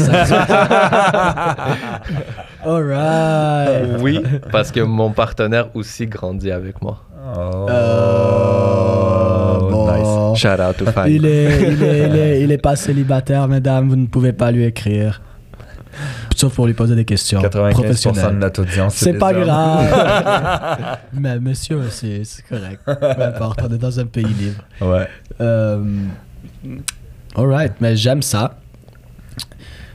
Alright. 2.64 4.00
Oui, 4.00 4.20
parce 4.50 4.70
que 4.70 4.80
mon 4.80 5.10
partenaire 5.10 5.68
aussi 5.74 6.06
grandit 6.06 6.50
avec 6.50 6.80
moi. 6.82 7.02
Oh, 7.36 7.66
Euh, 7.70 9.58
bon. 9.70 10.34
Shout 10.34 10.48
out 10.60 10.76
to 10.78 10.86
Fanny. 10.86 11.16
Il 11.16 11.26
est, 11.26 11.62
il, 11.72 11.82
est, 11.82 12.08
il, 12.08 12.16
est, 12.16 12.40
il 12.42 12.50
est 12.52 12.58
pas 12.58 12.76
célibataire, 12.76 13.46
mesdames. 13.48 13.88
Vous 13.88 13.96
ne 13.96 14.06
pouvez 14.06 14.32
pas 14.32 14.50
lui 14.50 14.64
écrire. 14.64 15.20
Sauf 16.34 16.54
pour 16.54 16.66
lui 16.66 16.72
poser 16.72 16.96
des 16.96 17.04
questions 17.04 17.40
95% 17.42 17.66
de 17.68 17.72
professionnelles. 17.72 18.38
notre 18.38 18.62
audience. 18.62 18.94
C'est 18.96 19.12
pas 19.12 19.32
hommes. 19.34 19.42
grave. 19.44 20.96
Mais 21.12 21.38
monsieur, 21.38 21.82
c'est 21.90 22.22
c'est 22.24 22.42
correct. 22.46 22.80
Peu 22.86 23.22
importe, 23.22 23.60
on 23.68 23.72
est 23.74 23.78
dans 23.78 24.00
un 24.00 24.06
pays 24.06 24.24
libre. 24.24 24.62
Ouais. 24.80 25.06
Euh, 25.42 25.84
alright, 27.36 27.72
mais 27.80 27.96
j'aime 27.96 28.22
ça. 28.22 28.58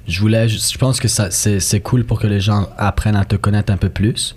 Je 0.08 0.22
voulais, 0.22 0.48
je 0.48 0.58
je 0.58 0.78
pense 0.78 1.00
que 1.00 1.08
ça, 1.10 1.32
c'est, 1.32 1.60
c'est 1.60 1.82
cool 1.82 2.06
pour 2.06 2.20
que 2.20 2.28
les 2.28 2.40
gens 2.40 2.70
apprennent 2.78 3.16
à 3.18 3.26
te 3.26 3.36
connaître 3.36 3.74
un 3.74 3.78
peu 3.78 3.90
plus. 3.90 4.36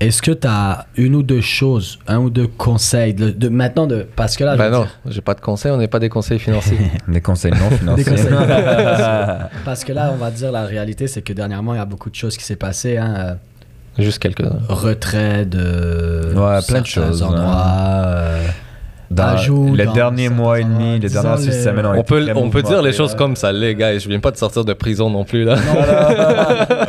Est-ce 0.00 0.20
que 0.20 0.32
tu 0.32 0.48
as 0.48 0.86
une 0.96 1.14
ou 1.14 1.22
deux 1.22 1.40
choses, 1.40 2.00
un 2.08 2.18
ou 2.18 2.28
deux 2.30 2.48
conseils 2.48 3.14
de, 3.14 3.30
de- 3.30 3.48
maintenant 3.48 3.86
de 3.86 4.04
parce 4.16 4.36
que 4.36 4.42
là, 4.42 4.54
je 4.54 4.58
Ben 4.58 4.64
veux 4.64 4.70
non, 4.72 4.80
dire- 4.82 4.90
j'ai 5.06 5.20
pas 5.20 5.34
de 5.34 5.40
conseils, 5.40 5.70
on 5.70 5.76
n'est 5.76 5.86
pas 5.86 6.00
des 6.00 6.08
conseils 6.08 6.40
financiers. 6.40 6.76
Des 7.08 7.20
conseils 7.20 7.52
non 7.52 7.70
financiers. 7.70 8.04
Des 8.04 8.10
conseils. 8.10 8.32
parce 9.64 9.84
que 9.84 9.92
là, 9.92 10.10
on 10.12 10.16
va 10.16 10.32
dire 10.32 10.50
la 10.50 10.64
réalité, 10.64 11.06
c'est 11.06 11.22
que 11.22 11.32
dernièrement, 11.32 11.74
il 11.74 11.76
y 11.76 11.80
a 11.80 11.84
beaucoup 11.84 12.10
de 12.10 12.16
choses 12.16 12.36
qui 12.36 12.42
s'est 12.42 12.56
passé. 12.56 12.96
Hein, 12.96 13.14
euh, 13.16 13.34
Juste 14.02 14.18
quelques-uns. 14.18 14.58
retrait 14.68 15.44
de 15.46 16.32
Ouais, 16.34 16.58
plein 16.66 16.80
de 16.80 16.86
choses, 16.86 17.22
hein. 17.22 17.26
endroits. 17.26 17.62
euh, 18.06 18.46
Dans 19.12 19.24
Ajout 19.24 19.74
les 19.74 19.84
dans 19.84 19.92
derniers 19.92 20.28
mois 20.28 20.60
et 20.60 20.64
demi, 20.64 20.98
les 20.98 21.08
dernières 21.08 21.38
six 21.38 21.46
les- 21.48 21.62
semaines 21.62 21.86
ont 21.86 21.90
On 21.90 21.94
été 21.94 22.02
peut, 22.04 22.26
on 22.34 22.50
peut 22.50 22.62
dire 22.62 22.82
les 22.82 22.92
choses 22.92 23.14
comme 23.14 23.36
ça, 23.36 23.52
les 23.52 23.74
gars. 23.74 23.98
Je 23.98 24.08
viens 24.08 24.20
pas 24.20 24.30
de 24.30 24.36
sortir 24.36 24.64
de 24.64 24.72
prison 24.72 25.10
non 25.10 25.24
plus, 25.24 25.44
là. 25.44 25.56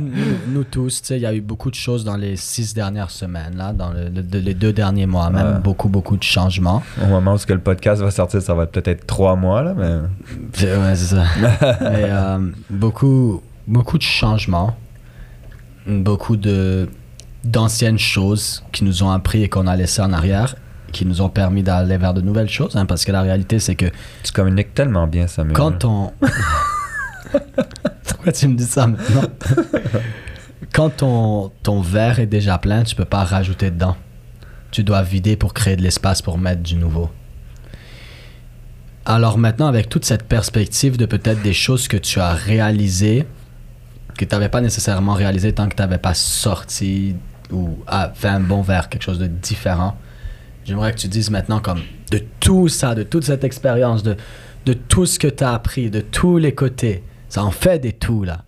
nous, 0.00 0.36
nous 0.52 0.64
tous, 0.64 1.00
tu 1.02 1.06
sais, 1.08 1.16
il 1.16 1.22
y 1.22 1.26
a 1.26 1.34
eu 1.34 1.40
beaucoup 1.40 1.70
de 1.70 1.74
choses 1.74 2.04
dans 2.04 2.16
les 2.16 2.36
six 2.36 2.74
dernières 2.74 3.10
semaines, 3.10 3.56
là, 3.56 3.72
dans 3.72 3.90
le- 3.90 4.08
le- 4.08 4.38
les 4.38 4.54
deux 4.54 4.72
derniers 4.72 5.06
mois, 5.06 5.30
même 5.30 5.46
Ouais. 5.54 5.60
beaucoup, 5.62 5.88
beaucoup 5.88 6.16
de 6.16 6.22
changements. 6.22 6.82
Au 7.02 7.06
moment 7.06 7.34
où 7.34 7.38
ce 7.38 7.46
que 7.46 7.52
le 7.52 7.60
podcast 7.60 8.02
va 8.02 8.10
sortir, 8.10 8.42
ça 8.42 8.54
va 8.54 8.66
peut-être 8.66 8.88
être 8.88 9.06
trois 9.06 9.36
mois, 9.36 9.62
là, 9.62 9.74
mais... 9.76 10.64
Ouais, 10.64 10.94
c'est 10.94 11.14
ça. 11.16 11.24
Mais 11.80 12.06
euh, 12.08 12.38
beaucoup, 12.70 13.42
beaucoup 13.66 13.98
de 13.98 14.02
changements, 14.02 14.76
beaucoup 15.86 16.36
de 16.36 16.88
d'anciennes 17.44 17.98
choses 17.98 18.64
qui 18.72 18.84
nous 18.84 19.02
ont 19.04 19.10
appris 19.10 19.42
et 19.44 19.48
qu'on 19.48 19.66
a 19.68 19.76
laissé 19.76 20.02
en 20.02 20.12
arrière, 20.12 20.56
qui 20.92 21.06
nous 21.06 21.20
ont 21.20 21.28
permis 21.28 21.62
d'aller 21.62 21.96
vers 21.96 22.14
de 22.14 22.20
nouvelles 22.20 22.48
choses, 22.48 22.76
hein, 22.76 22.86
parce 22.86 23.04
que 23.04 23.12
la 23.12 23.22
réalité, 23.22 23.58
c'est 23.58 23.74
que 23.74 23.86
Tu 24.22 24.32
communiques 24.32 24.74
tellement 24.74 25.06
bien, 25.06 25.26
Samuel. 25.26 25.56
quand 25.56 25.84
on... 25.84 26.12
Pourquoi 28.08 28.32
tu 28.32 28.48
me 28.48 28.56
dis 28.56 28.64
ça 28.64 28.86
maintenant? 28.86 29.22
Quand 30.72 30.90
ton, 30.90 31.50
ton 31.62 31.80
verre 31.80 32.18
est 32.18 32.26
déjà 32.26 32.58
plein, 32.58 32.82
tu 32.82 32.94
peux 32.94 33.04
pas 33.04 33.24
rajouter 33.24 33.70
dedans. 33.70 33.96
Tu 34.70 34.84
dois 34.84 35.02
vider 35.02 35.36
pour 35.36 35.54
créer 35.54 35.76
de 35.76 35.82
l'espace 35.82 36.20
pour 36.20 36.36
mettre 36.36 36.62
du 36.62 36.76
nouveau. 36.76 37.10
Alors 39.06 39.38
maintenant, 39.38 39.66
avec 39.66 39.88
toute 39.88 40.04
cette 40.04 40.24
perspective 40.24 40.98
de 40.98 41.06
peut-être 41.06 41.40
des 41.42 41.54
choses 41.54 41.88
que 41.88 41.96
tu 41.96 42.20
as 42.20 42.32
réalisées, 42.34 43.26
que 44.18 44.24
tu 44.24 44.34
n'avais 44.34 44.50
pas 44.50 44.60
nécessairement 44.60 45.14
réalisées 45.14 45.52
tant 45.54 45.68
que 45.68 45.74
tu 45.74 45.80
n'avais 45.80 45.98
pas 45.98 46.12
sorti 46.12 47.16
ou 47.50 47.78
ah, 47.86 48.12
fait 48.14 48.28
un 48.28 48.40
bon 48.40 48.60
verre, 48.60 48.90
quelque 48.90 49.02
chose 49.04 49.18
de 49.18 49.26
différent, 49.26 49.96
j'aimerais 50.68 50.92
que 50.92 50.98
tu 50.98 51.08
dises 51.08 51.30
maintenant 51.30 51.60
comme 51.60 51.80
de 52.10 52.20
tout 52.40 52.68
ça, 52.68 52.94
de 52.94 53.02
toute 53.02 53.24
cette 53.24 53.44
expérience, 53.44 54.02
de, 54.02 54.16
de 54.66 54.72
tout 54.74 55.06
ce 55.06 55.18
que 55.18 55.28
tu 55.28 55.42
as 55.42 55.52
appris, 55.54 55.90
de 55.90 56.00
tous 56.00 56.36
les 56.38 56.52
côtés. 56.54 57.02
Ça 57.28 57.42
en 57.44 57.50
fait 57.50 57.78
des 57.78 57.92
tout, 57.92 58.24
là. 58.24 58.44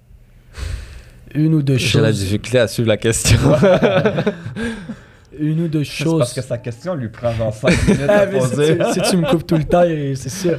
Une 1.35 1.55
ou 1.55 1.63
deux 1.63 1.77
J'ai 1.77 2.01
la 2.01 2.09
choses. 2.09 2.21
difficulté 2.21 2.59
à 2.59 2.69
suivre 2.69 2.89
la 2.89 2.97
question. 2.97 3.39
Une 5.39 5.63
ou 5.63 5.69
deux 5.69 5.85
C'est 5.85 6.05
choses. 6.05 6.19
parce 6.19 6.33
que 6.35 6.43
sa 6.43 6.59
question 6.59 6.95
lui 6.95 7.09
prend 7.09 7.33
genre 7.33 7.55
5 7.55 7.87
minutes 7.89 8.03
à 8.09 8.21
Ah, 8.21 8.27
si, 8.27 8.33
poser. 8.51 8.77
tu, 8.79 8.85
si 8.93 9.11
tu 9.11 9.17
me 9.17 9.31
coupes 9.31 9.47
tout 9.47 9.57
le 9.57 9.65
temps, 9.65 9.85
c'est 10.17 10.29
sûr. 10.29 10.59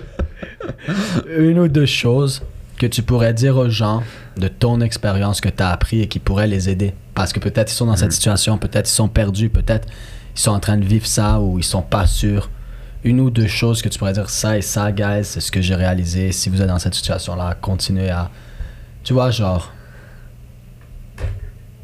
Une 1.38 1.60
ou 1.60 1.67
deux 1.67 1.86
choses 1.86 2.41
que 2.80 2.86
tu 2.88 3.04
pourrais 3.04 3.34
dire 3.34 3.58
aux 3.58 3.69
gens 3.69 4.02
de 4.38 4.47
ton 4.47 4.80
expérience 4.82 5.39
que 5.41 5.50
tu 5.50 5.62
as 5.62 5.69
appris 5.69 6.02
et 6.02 6.08
qui 6.08 6.19
pourraient 6.19 6.47
les 6.47 6.69
aider. 6.69 6.93
Parce 7.13 7.32
que 7.34 7.39
peut-être 7.39 7.71
ils 7.71 7.76
sont 7.76 7.86
dans 7.86 7.97
cette 7.97 8.13
situation, 8.13 8.58
peut-être 8.58 8.89
ils 8.89 8.93
sont 8.93 9.10
perdus, 9.10 9.50
peut-être 9.50 9.88
ils 10.35 10.39
sont 10.39 10.51
en 10.51 10.59
train 10.59 10.77
de 10.77 10.85
vivre 10.85 11.05
ça 11.05 11.39
ou 11.39 11.59
ils 11.59 11.63
sont 11.63 11.81
pas 11.81 12.07
sûrs. 12.07 12.49
Une 13.03 13.19
ou 13.19 13.29
deux 13.29 13.47
choses 13.47 13.81
que 13.81 13.89
tu 13.89 13.97
pourrais 13.97 14.13
dire 14.13 14.29
ça 14.29 14.57
et 14.57 14.61
ça, 14.61 14.91
guys, 14.91 15.23
c'est 15.23 15.41
ce 15.41 15.51
que 15.51 15.61
j'ai 15.61 15.75
réalisé. 15.75 16.31
Si 16.31 16.49
vous 16.49 16.61
êtes 16.61 16.67
dans 16.67 16.79
cette 16.79 16.93
situation-là, 16.93 17.55
continuez 17.59 18.09
à. 18.09 18.29
Tu 19.03 19.13
vois, 19.13 19.31
genre. 19.31 19.71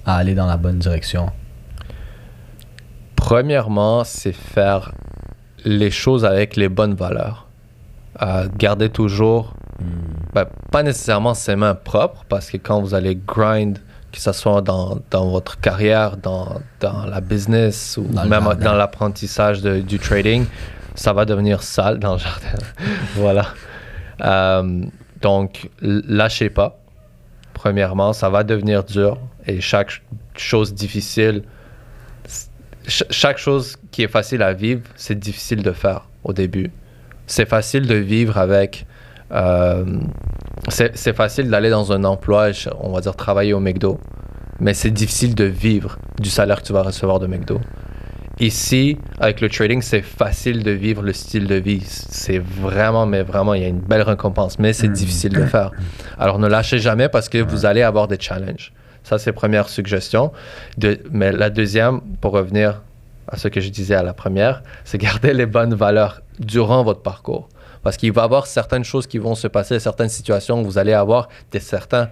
à 0.06 0.16
aller 0.16 0.36
dans 0.36 0.46
la 0.46 0.58
bonne 0.58 0.78
direction. 0.78 1.32
Premièrement, 3.16 4.04
c'est 4.04 4.32
faire 4.32 4.92
les 5.66 5.92
choses 5.92 6.24
avec 6.24 6.56
les 6.56 6.70
bonnes 6.70 6.94
valeurs. 6.94 7.48
Euh, 8.22 8.48
garder 8.58 8.90
toujours, 8.90 9.54
ben, 10.34 10.46
pas 10.72 10.84
nécessairement 10.84 11.34
ses 11.34 11.56
mains 11.56 11.76
propres, 11.76 12.26
parce 12.30 12.50
que 12.50 12.58
quand 12.58 12.80
vous 12.80 12.94
allez 12.94 13.16
grind, 13.16 13.80
que 14.18 14.24
ce 14.24 14.32
soit 14.32 14.62
dans, 14.62 14.98
dans 15.12 15.30
votre 15.30 15.60
carrière, 15.60 16.18
dans, 16.18 16.60
dans 16.80 17.06
la 17.06 17.22
business 17.22 17.98
ou 17.98 18.08
Dans 18.08 18.26
même 18.26 18.46
dans 18.56 18.74
l'apprentissage 18.74 19.62
du 19.62 20.00
trading, 20.00 20.46
ça 20.96 21.14
va 21.14 21.24
devenir 21.24 21.62
sale 21.62 22.00
dans 22.00 22.14
le 22.14 22.18
jardin. 22.20 22.58
voilà. 23.16 23.46
Euh, 24.22 24.82
donc, 25.22 25.70
lâchez 25.82 26.50
pas. 26.50 26.80
Premièrement, 27.54 28.12
ça 28.12 28.30
va 28.30 28.44
devenir 28.44 28.84
dur 28.84 29.20
et 29.46 29.62
chaque 29.62 29.92
ch- 29.92 30.02
chose 30.36 30.74
difficile, 30.74 31.44
ch- 32.88 33.06
chaque 33.12 33.38
chose 33.38 33.78
qui 33.92 34.02
est 34.02 34.08
facile 34.08 34.42
à 34.42 34.54
vivre, 34.54 34.82
c'est 34.96 35.18
difficile 35.20 35.62
de 35.62 35.72
faire 35.74 36.08
au 36.24 36.34
début. 36.34 36.72
C'est 37.28 37.48
facile 37.48 37.86
de 37.86 37.94
vivre 37.96 38.38
avec. 38.40 38.88
Euh, 39.32 39.86
c'est 40.70 41.16
facile 41.16 41.50
d'aller 41.50 41.70
dans 41.70 41.92
un 41.92 42.04
emploi, 42.04 42.50
on 42.80 42.92
va 42.92 43.02
dire 43.02 43.16
travailler 43.16 43.54
au 43.54 43.60
McDo, 43.60 44.00
mais 44.60 44.74
c'est 44.74 44.92
difficile 44.92 45.36
de 45.36 45.44
vivre 45.46 45.98
du 46.20 46.30
salaire 46.30 46.62
que 46.62 46.68
tu 46.68 46.74
vas 46.74 46.84
recevoir 46.84 47.20
de 47.20 47.28
McDo. 47.28 47.60
Ici, 48.40 49.00
avec 49.20 49.42
le 49.42 49.50
trading, 49.50 49.82
c'est 49.82 50.04
facile 50.04 50.62
de 50.62 50.70
vivre 50.72 51.02
le 51.02 51.12
style 51.12 51.48
de 51.48 51.56
vie. 51.56 51.82
C'est 51.84 52.38
vraiment, 52.38 53.08
mais 53.08 53.24
vraiment, 53.24 53.56
il 53.56 53.62
y 53.64 53.66
a 53.66 53.68
une 53.68 53.80
belle 53.80 54.04
récompense, 54.04 54.60
mais 54.60 54.74
c'est 54.74 54.90
difficile 54.90 55.34
de 55.34 55.44
faire. 55.46 55.72
Alors 56.20 56.38
ne 56.38 56.48
lâchez 56.48 56.78
jamais 56.78 57.10
parce 57.10 57.30
que 57.30 57.40
vous 57.40 57.66
allez 57.66 57.82
avoir 57.82 58.08
des 58.08 58.18
challenges. 58.20 58.74
Ça, 59.04 59.18
c'est 59.18 59.32
première 59.32 59.70
suggestion. 59.70 60.32
De- 60.78 61.00
mais 61.12 61.32
la 61.32 61.50
deuxième, 61.50 62.02
pour 62.22 62.34
revenir 62.34 62.82
à 63.28 63.38
ce 63.38 63.48
que 63.48 63.60
je 63.60 63.70
disais 63.70 63.96
à 63.96 64.04
la 64.04 64.14
première, 64.14 64.62
c'est 64.84 64.98
garder 65.00 65.34
les 65.34 65.46
bonnes 65.48 65.74
valeurs 65.74 66.22
durant 66.40 66.84
votre 66.84 67.02
parcours. 67.02 67.50
Parce 67.88 67.96
qu'il 67.96 68.12
va 68.12 68.24
y 68.24 68.26
avoir 68.26 68.48
certaines 68.48 68.84
choses 68.84 69.08
qui 69.08 69.18
vont 69.18 69.34
se 69.34 69.48
passer, 69.48 69.80
certaines 69.80 70.10
situations 70.10 70.60
où 70.60 70.66
vous 70.66 70.78
allez 70.78 70.92
avoir 70.92 71.30
des 71.52 71.62
certains, 71.62 72.10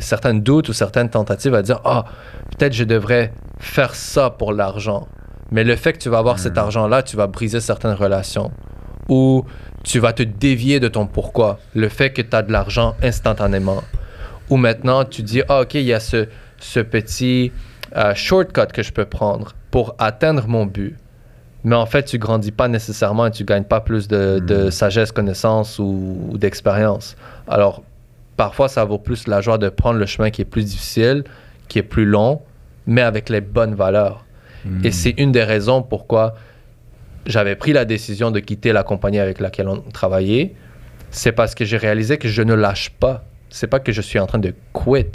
certains 0.00 0.34
doutes 0.34 0.68
ou 0.68 0.74
certaines 0.74 1.08
tentatives 1.08 1.54
à 1.54 1.62
dire 1.62 1.80
Ah, 1.86 2.04
peut-être 2.50 2.74
je 2.74 2.84
devrais 2.84 3.32
faire 3.58 3.94
ça 3.94 4.28
pour 4.28 4.52
l'argent. 4.52 5.08
Mais 5.50 5.64
le 5.64 5.76
fait 5.76 5.94
que 5.94 5.98
tu 5.98 6.10
vas 6.10 6.18
avoir 6.18 6.38
cet 6.38 6.58
argent-là, 6.58 7.02
tu 7.02 7.16
vas 7.16 7.26
briser 7.26 7.60
certaines 7.60 7.94
relations. 7.94 8.50
Ou 9.08 9.46
tu 9.82 9.98
vas 9.98 10.12
te 10.12 10.22
dévier 10.22 10.78
de 10.78 10.88
ton 10.88 11.06
pourquoi. 11.06 11.58
Le 11.74 11.88
fait 11.88 12.12
que 12.12 12.20
tu 12.20 12.36
as 12.36 12.42
de 12.42 12.52
l'argent 12.52 12.94
instantanément. 13.02 13.82
Ou 14.50 14.58
maintenant, 14.58 15.06
tu 15.06 15.22
dis, 15.22 15.40
ah, 15.48 15.62
OK, 15.62 15.72
il 15.72 15.84
y 15.84 15.94
a 15.94 16.00
ce, 16.00 16.28
ce 16.58 16.80
petit 16.80 17.50
euh, 17.96 18.14
shortcut 18.14 18.66
que 18.74 18.82
je 18.82 18.92
peux 18.92 19.06
prendre 19.06 19.54
pour 19.70 19.94
atteindre 19.98 20.46
mon 20.48 20.66
but. 20.66 20.98
Mais 21.64 21.76
en 21.76 21.86
fait, 21.86 22.04
tu 22.04 22.18
grandis 22.18 22.52
pas 22.52 22.68
nécessairement 22.68 23.26
et 23.26 23.30
tu 23.30 23.44
gagnes 23.44 23.64
pas 23.64 23.80
plus 23.80 24.08
de, 24.08 24.38
de 24.38 24.70
sagesse, 24.70 25.12
connaissance 25.12 25.78
ou, 25.78 26.28
ou 26.30 26.38
d'expérience. 26.38 27.16
Alors, 27.48 27.82
parfois, 28.36 28.68
ça 28.68 28.84
vaut 28.84 28.98
plus 28.98 29.26
la 29.26 29.40
joie 29.40 29.58
de 29.58 29.68
prendre 29.68 29.98
le 29.98 30.06
chemin 30.06 30.30
qui 30.30 30.42
est 30.42 30.46
plus 30.46 30.64
difficile, 30.64 31.24
qui 31.68 31.78
est 31.78 31.82
plus 31.82 32.04
long, 32.04 32.40
mais 32.86 33.02
avec 33.02 33.28
les 33.28 33.40
bonnes 33.40 33.74
valeurs. 33.74 34.24
Et 34.84 34.90
c'est 34.90 35.14
une 35.18 35.32
des 35.32 35.44
raisons 35.44 35.82
pourquoi 35.82 36.34
j'avais 37.26 37.56
pris 37.56 37.72
la 37.72 37.84
décision 37.84 38.30
de 38.30 38.40
quitter 38.40 38.72
la 38.72 38.82
compagnie 38.82 39.18
avec 39.18 39.40
laquelle 39.40 39.68
on 39.68 39.80
travaillait. 39.80 40.54
C'est 41.10 41.32
parce 41.32 41.54
que 41.54 41.64
j'ai 41.64 41.76
réalisé 41.76 42.18
que 42.18 42.28
je 42.28 42.42
ne 42.42 42.54
lâche 42.54 42.90
pas. 42.90 43.24
C'est 43.50 43.66
pas 43.66 43.80
que 43.80 43.92
je 43.92 44.02
suis 44.02 44.18
en 44.18 44.26
train 44.26 44.38
de 44.38 44.52
quit. 44.72 45.12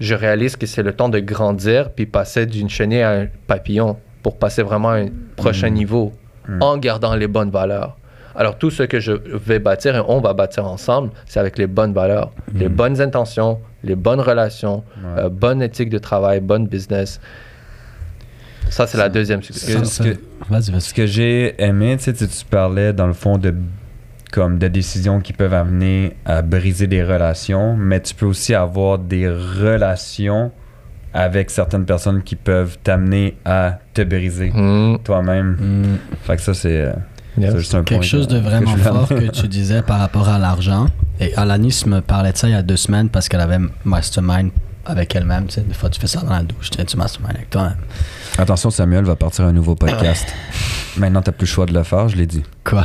Je 0.00 0.14
réalise 0.14 0.56
que 0.56 0.66
c'est 0.66 0.82
le 0.82 0.92
temps 0.94 1.08
de 1.08 1.20
grandir 1.20 1.90
puis 1.90 2.06
passer 2.06 2.46
d'une 2.46 2.68
chenille 2.68 3.02
à 3.02 3.12
un 3.12 3.26
papillon 3.46 3.98
pour 4.22 4.38
passer 4.38 4.62
vraiment 4.62 4.90
à 4.90 4.98
un 4.98 5.08
prochain 5.36 5.70
niveau 5.70 6.12
en 6.60 6.76
gardant 6.76 7.14
les 7.14 7.28
bonnes 7.28 7.50
valeurs. 7.50 7.96
Alors 8.34 8.56
tout 8.56 8.70
ce 8.70 8.82
que 8.84 8.98
je 8.98 9.12
vais 9.12 9.58
bâtir 9.58 9.94
et 9.96 10.00
on 10.08 10.20
va 10.20 10.32
bâtir 10.32 10.64
ensemble, 10.66 11.10
c'est 11.26 11.38
avec 11.38 11.58
les 11.58 11.66
bonnes 11.66 11.92
valeurs, 11.92 12.30
les 12.54 12.68
bonnes 12.68 13.00
intentions, 13.00 13.60
les 13.84 13.94
bonnes 13.94 14.20
relations, 14.20 14.82
Ouais. 14.96 15.22
euh, 15.24 15.28
bonne 15.28 15.60
éthique 15.62 15.90
de 15.90 15.98
travail, 15.98 16.40
bonne 16.40 16.66
business. 16.66 17.20
Ça, 18.70 18.86
c'est 18.86 18.96
la 18.98 19.08
deuxième 19.10 19.42
suggestion. 19.42 19.84
ce 19.84 20.02
que- 20.02 20.18
Vas-y, 20.48 20.70
vas-y. 20.70 20.80
Ce 20.80 20.94
que 20.94 21.04
j'ai 21.06 21.62
aimé, 21.62 21.96
tu 21.98 22.04
sais, 22.04 22.26
tu 22.26 22.44
parlais 22.46 22.92
dans 22.92 23.06
le 23.06 23.12
fond 23.12 23.36
de 23.38 23.54
comme 24.32 24.58
de 24.58 24.66
décisions 24.68 25.20
qui 25.20 25.34
peuvent 25.34 25.52
amener 25.52 26.16
à 26.24 26.40
briser 26.40 26.86
des 26.86 27.04
relations, 27.04 27.76
mais 27.76 28.00
tu 28.00 28.14
peux 28.14 28.24
aussi 28.24 28.54
avoir 28.54 28.98
des 28.98 29.28
relations 29.28 30.52
avec 31.14 31.50
certaines 31.50 31.84
personnes 31.84 32.22
qui 32.22 32.36
peuvent 32.36 32.78
t'amener 32.82 33.36
à 33.44 33.78
te 33.94 34.02
briser 34.02 34.50
Hmm. 34.50 34.96
toi-même. 35.04 35.56
Hmm. 35.60 35.96
Fait 36.24 36.36
que 36.36 36.42
ça, 36.42 36.54
c'est 36.54 36.80
euh, 36.80 36.92
Yes. 37.38 37.50
c'est 37.52 37.58
juste 37.58 37.74
un 37.74 37.82
Quelque 37.82 38.04
chose 38.04 38.28
de 38.28 38.38
vraiment 38.38 38.76
fort 38.76 39.08
que 39.08 39.30
tu 39.30 39.48
disais 39.48 39.80
par 39.82 39.98
rapport 39.98 40.28
à 40.28 40.38
l'argent. 40.38 40.86
Et 41.20 41.34
Alanis 41.36 41.84
me 41.86 42.00
parlait 42.00 42.32
de 42.32 42.36
ça 42.36 42.48
il 42.48 42.52
y 42.52 42.54
a 42.54 42.62
deux 42.62 42.76
semaines 42.76 43.08
parce 43.08 43.28
qu'elle 43.28 43.40
avait 43.40 43.58
mastermind 43.84 44.50
avec 44.84 45.14
elle-même. 45.14 45.46
Tu 45.46 45.54
sais, 45.54 45.60
des 45.62 45.72
fois, 45.74 45.88
tu 45.88 45.98
fais 46.00 46.06
ça 46.08 46.20
dans 46.20 46.30
la 46.32 46.42
douche. 46.42 46.68
Tu 46.70 46.78
sais, 46.78 46.84
tu 46.84 46.96
mastermind 46.96 47.34
avec 47.36 47.48
toi-même. 47.50 47.76
Attention, 48.36 48.70
Samuel 48.70 49.04
va 49.04 49.16
partir 49.16 49.44
un 49.46 49.52
nouveau 49.52 49.74
podcast. 49.74 50.26
Maintenant, 50.98 51.22
t'as 51.22 51.32
plus 51.32 51.46
le 51.46 51.50
choix 51.52 51.64
de 51.66 51.72
le 51.72 51.82
faire, 51.84 52.08
je 52.08 52.16
l'ai 52.16 52.26
dit. 52.26 52.42
Quoi? 52.64 52.84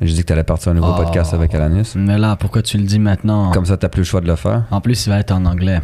J'ai 0.00 0.12
dit 0.12 0.20
que 0.22 0.26
t'allais 0.26 0.44
partir 0.44 0.72
un 0.72 0.74
nouveau 0.74 0.92
Oh. 0.98 1.02
podcast 1.02 1.32
avec 1.32 1.54
Alanis. 1.54 1.92
Mais 1.96 2.18
là, 2.18 2.36
pourquoi 2.36 2.60
tu 2.62 2.76
le 2.76 2.84
dis 2.84 2.98
maintenant? 2.98 3.50
Comme 3.52 3.64
ça, 3.64 3.76
t'as 3.76 3.88
plus 3.88 4.00
le 4.00 4.04
choix 4.04 4.20
de 4.20 4.26
le 4.26 4.36
faire. 4.36 4.64
En 4.70 4.80
plus, 4.80 5.06
il 5.06 5.10
va 5.10 5.20
être 5.20 5.30
en 5.32 5.44
anglais. 5.46 5.80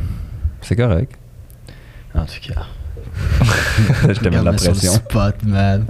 C'est 0.60 0.76
correct. 0.76 1.12
En 2.14 2.24
tout 2.24 2.52
cas. 2.52 2.62
je 4.08 4.12
te 4.20 4.28
mets 4.28 4.38
de 4.38 4.44
la 4.44 4.52
pression. 4.52 4.92
spot, 4.92 5.36
man. 5.44 5.84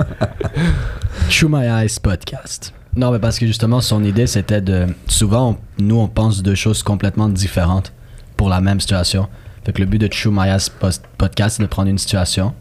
Show 1.29 1.49
My 1.49 1.67
Eyes 1.67 1.99
podcast. 2.03 2.73
Non, 2.97 3.11
mais 3.13 3.19
parce 3.19 3.39
que 3.39 3.47
justement, 3.47 3.81
son 3.81 4.03
idée, 4.05 4.27
c'était 4.27 4.61
de. 4.61 4.87
Souvent, 5.07 5.51
on- 5.79 5.83
nous, 5.83 5.99
on 5.99 6.09
pense 6.09 6.43
de 6.43 6.55
choses 6.55 6.83
complètement 6.83 7.29
différentes 7.29 7.93
pour 8.37 8.49
la 8.49 8.61
même 8.61 8.81
situation. 8.81 9.29
Fait 9.65 9.73
que 9.73 9.81
le 9.81 9.87
but 9.87 9.99
de 9.99 10.13
Show 10.13 10.31
My 10.31 10.49
Eyes 10.49 10.71
podcast, 11.19 11.57
c'est 11.57 11.63
de 11.63 11.69
prendre 11.69 11.89
une 11.89 11.99
situation, 11.99 12.55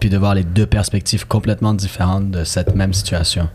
puis 0.00 0.08
de 0.08 0.16
voir 0.16 0.34
les 0.34 0.44
deux 0.44 0.66
perspectives 0.66 1.26
complètement 1.26 1.74
différentes 1.74 2.30
de 2.30 2.44
cette 2.44 2.74
même 2.74 2.92
situation. 2.92 3.48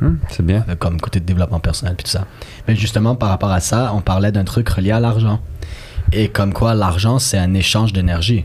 Hmm, 0.00 0.16
c'est 0.28 0.44
bien. 0.44 0.62
Avec 0.62 0.78
comme 0.78 1.00
côté 1.00 1.20
de 1.20 1.24
développement 1.24 1.60
personnel, 1.60 1.94
puis 1.96 2.04
tout 2.04 2.10
ça. 2.10 2.26
Mais 2.68 2.76
justement, 2.76 3.14
par 3.14 3.28
rapport 3.30 3.50
à 3.50 3.60
ça, 3.60 3.92
on 3.94 4.00
parlait 4.02 4.32
d'un 4.32 4.44
truc 4.44 4.68
relié 4.68 4.90
à 4.92 5.00
l'argent. 5.00 5.40
Et 6.12 6.28
comme 6.28 6.52
quoi, 6.52 6.74
l'argent, 6.74 7.18
c'est 7.18 7.38
un 7.38 7.54
échange 7.54 7.92
d'énergie. 7.92 8.44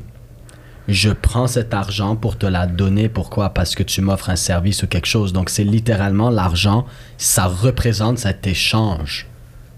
Je 0.89 1.11
prends 1.11 1.47
cet 1.47 1.73
argent 1.73 2.15
pour 2.15 2.37
te 2.37 2.45
la 2.45 2.65
donner. 2.67 3.09
Pourquoi? 3.09 3.49
Parce 3.53 3.75
que 3.75 3.83
tu 3.83 4.01
m'offres 4.01 4.29
un 4.29 4.35
service 4.35 4.83
ou 4.83 4.87
quelque 4.87 5.07
chose. 5.07 5.31
Donc, 5.33 5.49
c'est 5.49 5.63
littéralement 5.63 6.29
l'argent, 6.29 6.85
ça 7.17 7.45
représente 7.45 8.17
cet 8.17 8.47
échange 8.47 9.27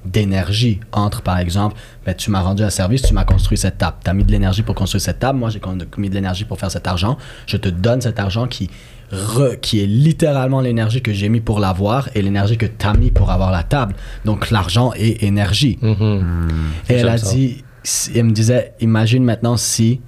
d'énergie 0.04 0.80
entre, 0.92 1.22
par 1.22 1.38
exemple, 1.38 1.76
ben, 2.06 2.16
tu 2.16 2.32
m'as 2.32 2.42
rendu 2.42 2.64
un 2.64 2.72
service, 2.72 3.04
tu 3.04 3.14
m'as 3.14 3.24
construit 3.24 3.58
cette 3.58 3.78
table. 3.78 3.98
Tu 4.04 4.10
as 4.10 4.14
mis 4.14 4.24
de 4.24 4.32
l'énergie 4.32 4.64
pour 4.64 4.74
construire 4.74 5.02
cette 5.02 5.20
table. 5.20 5.38
Moi, 5.38 5.50
j'ai 5.52 5.62
mis 5.98 6.10
de 6.10 6.16
l'énergie 6.16 6.46
pour 6.46 6.58
faire 6.60 6.72
cet 6.72 6.88
argent. 6.88 7.18
Je 7.46 7.58
te 7.58 7.70
donne 7.70 8.02
cet 8.02 8.20
argent 8.20 8.48
qui, 8.48 8.70
re- 9.14 9.60
qui 9.60 9.80
est 9.84 9.86
littéralement 9.86 10.60
l'énergie 10.62 11.02
que 11.04 11.14
j'ai 11.14 11.30
mis 11.30 11.40
pour 11.42 11.60
l'avoir 11.60 12.10
et 12.16 12.22
l'énergie 12.24 12.58
que 12.58 12.66
tu 12.66 12.86
as 12.88 12.94
mis 12.94 13.12
pour 13.12 13.30
avoir 13.32 13.52
la 13.52 13.62
table. 13.64 13.94
Donc, 14.26 14.50
l'argent 14.50 14.92
est 14.94 15.22
énergie. 15.24 15.78
Mhm. 15.82 16.24
Et 16.90 16.94
elle 16.94 17.10
a 17.10 17.18
ça. 17.20 17.32
dit, 17.32 17.64
elle 18.16 18.24
me 18.24 18.32
disait, 18.32 18.74
imagine 18.80 19.24
maintenant 19.24 19.56
si 19.58 20.02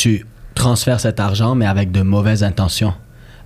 tu 0.00 0.26
transfères 0.54 1.00
cet 1.00 1.20
argent, 1.20 1.54
mais 1.54 1.66
avec 1.66 1.92
de 1.92 2.02
mauvaises 2.02 2.42
intentions. 2.44 2.94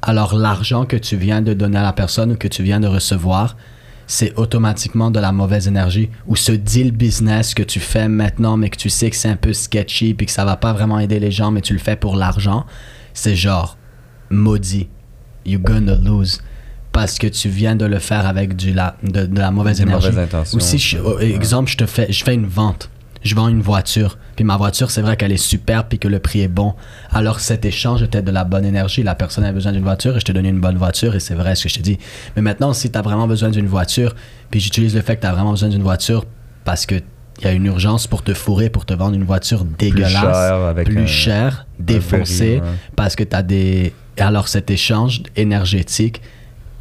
Alors 0.03 0.35
l'argent 0.37 0.85
que 0.85 0.97
tu 0.97 1.17
viens 1.17 1.43
de 1.43 1.55
donner 1.55 1.79
à 1.79 1.83
la 1.83 1.93
personne 1.93 2.33
ou 2.33 2.37
que 2.37 2.49
tu 2.49 2.63
viens 2.63 2.81
de 2.81 2.87
recevoir, 2.87 3.57
c'est 4.07 4.33
automatiquement 4.37 5.11
de 5.11 5.19
la 5.19 5.33
mauvaise 5.33 5.67
énergie. 5.67 6.11
Ou 6.27 6.37
ce 6.37 6.53
deal 6.53 6.93
business 6.93 7.55
que 7.55 7.63
tu 7.63 7.81
fais 7.81 8.09
maintenant, 8.09 8.57
mais 8.57 8.71
que 8.71 8.77
tu 8.77 8.89
sais 8.91 9.11
que 9.11 9.17
c'est 9.17 9.29
un 9.29 9.37
peu 9.37 9.53
sketchy, 9.53 10.15
puis 10.15 10.27
que 10.27 10.33
ça 10.33 10.45
va 10.45 10.57
pas 10.57 10.73
vraiment 10.73 10.99
aider 11.01 11.19
les 11.19 11.31
gens, 11.33 11.51
mais 11.51 11.61
tu 11.61 11.73
le 11.73 11.79
fais 11.81 11.97
pour 11.97 12.15
l'argent, 12.17 12.67
c'est 13.15 13.35
genre 13.35 13.77
maudit. 14.31 14.89
You're 15.45 15.63
gonna 15.63 15.95
lose. 15.97 16.41
Parce 16.93 17.19
que 17.19 17.27
tu 17.27 17.49
viens 17.49 17.77
de 17.77 17.85
le 17.85 17.99
faire 17.99 18.27
avec 18.27 18.57
du, 18.57 18.73
la, 18.73 18.97
de, 19.03 19.27
de 19.27 19.39
la 19.39 19.51
mauvaise 19.51 19.81
énergie. 19.81 20.09
Ou 20.57 20.61
si, 20.61 20.79
je- 20.79 20.99
oh, 20.99 21.19
exemple, 21.19 21.71
je 21.71 21.77
te 21.77 21.87
fais, 21.87 22.11
je 22.11 22.25
fais 22.25 22.35
une 22.35 22.47
vente. 22.47 22.91
Je 23.27 23.35
vends 23.35 23.49
une 23.49 23.61
voiture. 23.61 24.19
Puis 24.37 24.45
ma 24.45 24.57
voiture, 24.57 24.91
c'est 24.91 25.03
vrai 25.03 25.17
qu'elle 25.17 25.33
est 25.33 25.37
superbe 25.37 25.87
puis 25.89 25.99
que 25.99 26.07
le 26.09 26.19
prix 26.21 26.41
est 26.43 26.49
bon. 26.49 26.75
Alors 27.11 27.41
cet 27.41 27.65
échange 27.65 28.03
était 28.03 28.23
de 28.23 28.31
la 28.31 28.45
bonne 28.45 28.65
énergie. 28.65 29.03
La 29.03 29.15
personne 29.17 29.45
a 29.45 29.53
besoin 29.53 29.73
d'une 29.73 29.83
voiture 29.83 30.17
et 30.17 30.21
je 30.21 30.25
t'ai 30.25 30.33
donné 30.33 30.49
une 30.51 30.61
bonne 30.61 30.77
voiture 30.77 31.15
et 31.17 31.21
c'est 31.21 31.35
vrai 31.35 31.55
ce 31.57 31.65
que 31.65 31.69
je 31.69 31.75
te 31.75 31.81
dis. 31.83 31.99
Mais 32.37 32.43
maintenant, 32.43 32.73
si 32.73 32.91
tu 32.91 32.97
as 32.99 33.03
vraiment 33.03 33.27
besoin 33.27 33.49
d'une 33.51 33.67
voiture, 33.67 34.15
puis 34.51 34.61
j'utilise 34.61 34.95
le 34.95 35.01
fait 35.03 35.17
que 35.17 35.23
tu 35.23 35.27
as 35.27 35.33
vraiment 35.33 35.51
besoin 35.51 35.69
d'une 35.71 35.83
voiture 35.83 36.25
parce 36.65 36.87
que 36.87 36.97
il 37.41 37.45
y 37.45 37.49
a 37.49 37.53
une 37.53 37.67
urgence 37.67 38.07
pour 38.07 38.23
te 38.23 38.33
fourrer, 38.33 38.71
pour 38.71 38.87
te 38.87 38.95
vendre 38.95 39.15
une 39.15 39.25
voiture 39.25 39.65
dégueulasse, 39.65 40.13
cher, 40.23 40.55
avec 40.55 40.87
plus 40.87 41.01
un- 41.03 41.07
cher, 41.07 41.67
défoncée, 41.79 42.61
ouais. 42.63 42.69
parce 42.97 43.15
que 43.17 43.25
tu 43.25 43.37
as 43.37 43.43
des... 43.43 43.93
Alors 44.19 44.49
cet 44.49 44.71
échange 44.71 45.23
énergétique 45.37 46.23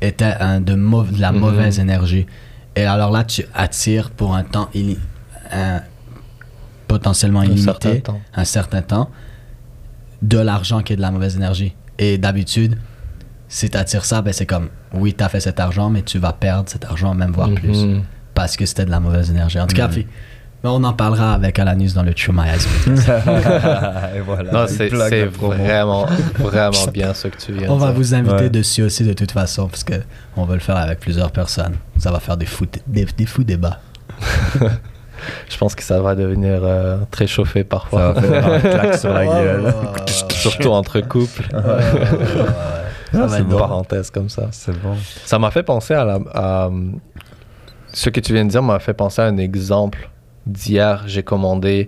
était 0.02 0.34
un 0.40 0.62
de, 0.62 0.74
de 0.76 1.20
la 1.22 1.32
Mhm. 1.34 1.40
mauvaise 1.40 1.80
énergie. 1.80 2.26
Et 2.78 2.84
alors 2.86 3.12
là, 3.12 3.24
tu 3.24 3.46
attires 3.54 4.12
pour 4.12 4.36
un 4.36 4.44
temps 4.44 4.70
un- 5.52 5.82
potentiellement 7.00 7.44
illimité, 7.44 8.04
un 8.36 8.46
certain 8.46 8.82
temps, 8.82 9.10
de 10.22 10.38
l'argent 10.40 10.82
qui 10.82 10.94
est 10.94 10.96
de 10.96 11.02
la 11.02 11.12
mauvaise 11.12 11.36
énergie. 11.36 11.76
Et 12.00 12.18
d'habitude, 12.18 12.78
si 13.50 13.70
tu 13.70 13.78
attires 13.78 14.06
ça, 14.06 14.22
ben 14.22 14.32
c'est 14.34 14.46
comme, 14.46 14.70
oui, 14.94 15.14
tu 15.18 15.24
as 15.24 15.30
fait 15.30 15.42
cet 15.42 15.60
argent, 15.60 15.90
mais 15.90 16.02
tu 16.04 16.18
vas 16.20 16.32
perdre 16.34 16.70
cet 16.70 16.86
argent, 16.86 17.14
même 17.14 17.32
voire 17.32 17.52
plus. 17.52 17.78
Mhm. 17.86 18.04
Parce 18.34 18.56
que 18.56 18.66
c'était 18.66 18.86
de 18.86 18.92
la 18.92 19.00
mauvaise 19.00 19.30
énergie. 19.30 19.60
En 19.60 19.68
tout 19.68 19.76
cas, 19.76 19.88
puis, 19.90 20.08
ben, 20.64 20.70
on 20.72 20.84
en 20.84 20.94
parlera 20.94 21.34
avec 21.34 21.60
Alanis 21.60 21.94
dans 21.94 22.04
le 22.04 22.14
True 22.14 22.34
My 22.34 22.48
Eyes. 22.50 22.66
Et 24.18 24.22
voilà. 24.22 24.68
C'est 24.68 24.88
vraiment, 25.28 26.06
vraiment 26.40 26.88
bien 26.94 27.14
ce 27.14 27.28
que 27.28 27.38
tu 27.38 27.52
viens 27.54 27.70
On 27.70 27.76
de 27.76 27.82
va 27.82 27.88
dire. 27.88 27.96
vous 27.98 28.14
inviter 28.14 28.36
Ouais. 28.36 28.50
dessus 28.50 28.84
aussi 28.84 29.04
de 29.04 29.14
toute 29.14 29.32
façon, 29.32 29.68
parce 29.68 29.84
que 29.84 29.96
on 30.38 30.46
va 30.46 30.54
le 30.56 30.60
faire 30.62 30.78
avec 30.78 31.00
plusieurs 31.02 31.32
personnes. 31.32 31.76
Ça 31.98 32.12
va 32.12 32.20
faire 32.20 32.38
des 32.38 32.46
fous, 32.48 32.66
des, 32.88 33.06
des 33.06 33.26
fous 33.26 33.44
débats. 33.44 33.80
Je 35.50 35.58
pense 35.58 35.76
que 35.76 35.84
ça 35.84 36.02
va 36.02 36.16
devenir 36.16 36.60
euh, 36.64 36.98
très 37.12 37.28
chauffé 37.28 37.60
Ça 37.62 37.66
parfois. 37.66 38.12
va 38.14 38.22
faire 38.22 38.48
un 38.54 38.60
claque 38.60 38.96
sur 38.96 39.14
la 39.14 39.26
gueule. 39.26 39.74
Surtout 40.30 40.70
entre 40.70 41.02
couples. 41.02 41.44
Ah, 41.54 43.28
c'est 43.30 43.40
Une 43.40 43.46
bon. 43.46 43.58
parenthèse 43.58 44.10
comme 44.12 44.30
ça. 44.30 44.48
C'est 44.52 44.78
bon. 44.82 44.96
Ça 45.26 45.40
m'a 45.40 45.52
fait 45.52 45.64
penser 45.64 45.94
à 45.94 46.04
la. 46.04 46.20
à, 46.34 46.70
ce 47.94 48.10
que 48.10 48.20
tu 48.20 48.34
viens 48.34 48.44
de 48.46 48.50
dire 48.50 48.62
m'a 48.62 48.80
fait 48.80 48.94
penser 48.94 49.22
à 49.22 49.26
un 49.26 49.38
exemple 49.38 50.10
d'hier. 50.46 51.04
J'ai 51.08 51.24
commandé 51.24 51.88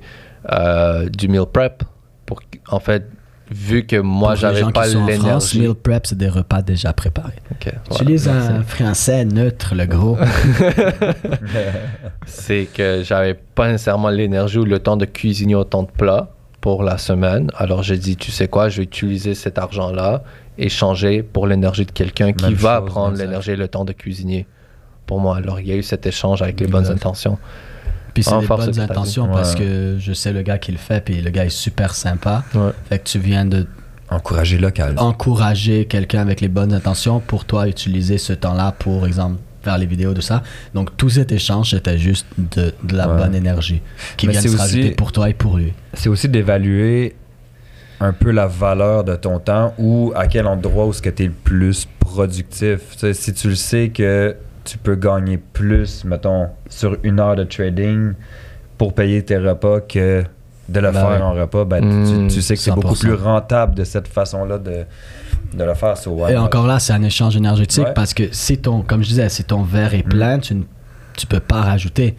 euh, 0.51 1.09
du 1.09 1.27
meal 1.27 1.45
prep. 1.51 1.83
Pour, 2.25 2.39
en 2.69 2.79
fait, 2.79 3.09
vu 3.49 3.85
que 3.85 3.97
moi, 3.97 4.35
j'avais 4.35 4.61
pas 4.71 4.85
sont 4.85 4.99
en 4.99 5.07
France, 5.07 5.53
l'énergie. 5.53 5.61
meal 5.61 5.75
prep, 5.75 6.05
c'est 6.05 6.17
des 6.17 6.29
repas 6.29 6.61
déjà 6.61 6.93
préparés. 6.93 7.33
Ok, 7.51 7.73
voilà. 7.89 8.31
Un 8.31 8.63
français 8.63 9.25
neutre, 9.25 9.75
le 9.75 9.85
gros. 9.85 10.17
c'est 12.25 12.67
que 12.73 13.03
j'avais 13.03 13.33
pas 13.33 13.71
nécessairement 13.71 14.09
l'énergie 14.09 14.57
ou 14.57 14.65
le 14.65 14.79
temps 14.79 14.97
de 14.97 15.05
cuisiner 15.05 15.55
autant 15.55 15.83
de 15.83 15.91
plats 15.91 16.29
pour 16.61 16.83
la 16.83 16.97
semaine. 16.97 17.49
Alors 17.55 17.83
j'ai 17.83 17.97
dit, 17.97 18.17
tu 18.17 18.31
sais 18.31 18.47
quoi, 18.47 18.69
je 18.69 18.77
vais 18.77 18.83
utiliser 18.83 19.35
cet 19.35 19.57
argent-là 19.57 20.23
et 20.57 20.69
changer 20.69 21.23
pour 21.23 21.47
l'énergie 21.47 21.85
de 21.85 21.91
quelqu'un 21.91 22.33
qui 22.33 22.53
va 22.53 22.79
chose, 22.79 22.89
prendre 22.89 23.17
l'énergie 23.17 23.51
et 23.51 23.55
le 23.55 23.67
temps 23.67 23.85
de 23.85 23.93
cuisiner 23.93 24.47
pour 25.05 25.19
moi. 25.19 25.37
Alors 25.37 25.59
il 25.59 25.67
y 25.67 25.71
a 25.71 25.75
eu 25.75 25.83
cet 25.83 26.05
échange 26.05 26.41
avec 26.41 26.59
les 26.59 26.67
bonnes 26.67 26.87
intentions. 26.87 27.37
Puis 28.17 28.23
c'est 28.23 28.33
En 28.33 28.39
des 28.41 28.47
bonnes 28.47 28.73
ce 28.73 28.79
intentions 28.79 29.27
parce 29.27 29.53
Ouais. 29.53 29.59
que 29.59 29.97
je 29.99 30.13
sais 30.13 30.33
le 30.33 30.41
gars 30.41 30.57
qui 30.57 30.71
le 30.71 30.77
fait, 30.77 31.01
puis 31.03 31.21
le 31.21 31.29
gars 31.29 31.45
est 31.45 31.49
super 31.49 31.93
sympa. 31.93 32.43
Ouais. 32.55 32.71
Fait 32.89 32.99
que 32.99 33.03
tu 33.03 33.19
viens 33.19 33.45
de 33.45 33.65
Encourager 34.09 34.57
local. 34.57 34.95
encourager 34.97 35.85
quelqu'un 35.85 36.21
avec 36.21 36.39
les 36.41 36.47
bonnes 36.47 36.73
intentions 36.73 37.19
pour 37.19 37.43
toi 37.45 37.67
utiliser 37.67 38.17
ce 38.17 38.31
temps-là 38.33 38.71
pour 38.79 39.05
exemple 39.05 39.37
faire 39.61 39.77
les 39.77 39.85
vidéos 39.85 40.13
de 40.13 40.21
ça. 40.21 40.43
Donc 40.73 40.95
tout 40.95 41.09
cet 41.09 41.31
échange 41.33 41.71
c'était 41.71 41.97
juste 41.97 42.25
de, 42.37 42.73
de 42.83 42.95
la 42.95 43.09
Ouais. 43.09 43.17
bonne 43.17 43.35
énergie 43.35 43.81
qui 44.15 44.25
Mais 44.27 44.31
vient 44.31 44.41
de 44.41 44.47
c'est 44.47 44.55
se 44.57 44.61
aussi- 44.63 44.75
rajouter 44.77 44.95
pour 44.95 45.11
toi 45.11 45.29
et 45.29 45.33
pour 45.33 45.57
lui. 45.57 45.73
c'est 45.93 46.07
aussi 46.09 46.29
d'évaluer 46.29 47.15
un 47.99 48.13
peu 48.13 48.31
la 48.31 48.47
valeur 48.47 49.03
de 49.03 49.15
ton 49.15 49.39
temps 49.39 49.73
ou 49.77 50.13
à 50.15 50.27
quel 50.27 50.47
endroit 50.47 50.85
où 50.85 50.91
est-ce 50.91 51.01
que 51.01 51.09
tu 51.09 51.23
es 51.23 51.25
le 51.27 51.33
plus 51.33 51.85
productif. 51.99 52.79
Si 53.13 53.33
tu 53.33 53.49
le 53.49 53.55
sais 53.55 53.89
que 53.89 54.35
tu 54.67 54.77
peux 54.77 54.95
gagner 54.95 55.37
plus, 55.37 56.03
mettons, 56.03 56.47
sur 56.69 56.97
une 57.03 57.19
heure 57.19 57.35
de 57.35 57.43
trading 57.43 58.13
pour 58.77 58.93
payer 58.93 59.23
tes 59.23 59.37
repas 59.37 59.79
que 59.81 60.23
de 60.69 60.79
le 60.81 60.91
Ben 60.91 60.99
faire 60.99 61.09
ouais. 61.09 61.21
en 61.21 61.33
repas, 61.33 61.63
ben, 61.65 61.83
Mm, 61.83 62.27
tu, 62.27 62.35
tu 62.35 62.41
sais 62.41 62.55
que 62.55 62.59
c'est 62.61 62.71
beaucoup 62.71 62.93
100%. 62.93 62.99
plus 62.99 63.13
rentable 63.13 63.73
de 63.75 63.83
cette 63.85 64.07
façon-là 64.07 64.57
de, 64.57 64.83
de 65.53 65.63
le 65.63 65.73
faire. 65.73 65.97
So, 65.97 66.11
ouais, 66.11 66.33
Et 66.33 66.37
encore 66.37 66.67
là, 66.67 66.77
c'est 66.79 66.91
un 66.93 67.03
échange 67.03 67.37
énergétique 67.37 67.87
parce 67.95 68.13
que 68.13 68.23
si 68.33 68.57
ton, 68.57 68.81
comme 68.81 69.01
je 69.01 69.07
disais, 69.07 69.29
si 69.29 69.43
ton 69.45 69.63
verre 69.63 69.93
est 69.93 70.03
plein, 70.03 70.39
tu 70.39 70.55
ne 70.55 70.63
tu 71.15 71.25
peux 71.25 71.39
pas 71.39 71.61
rajouter. 71.61 72.15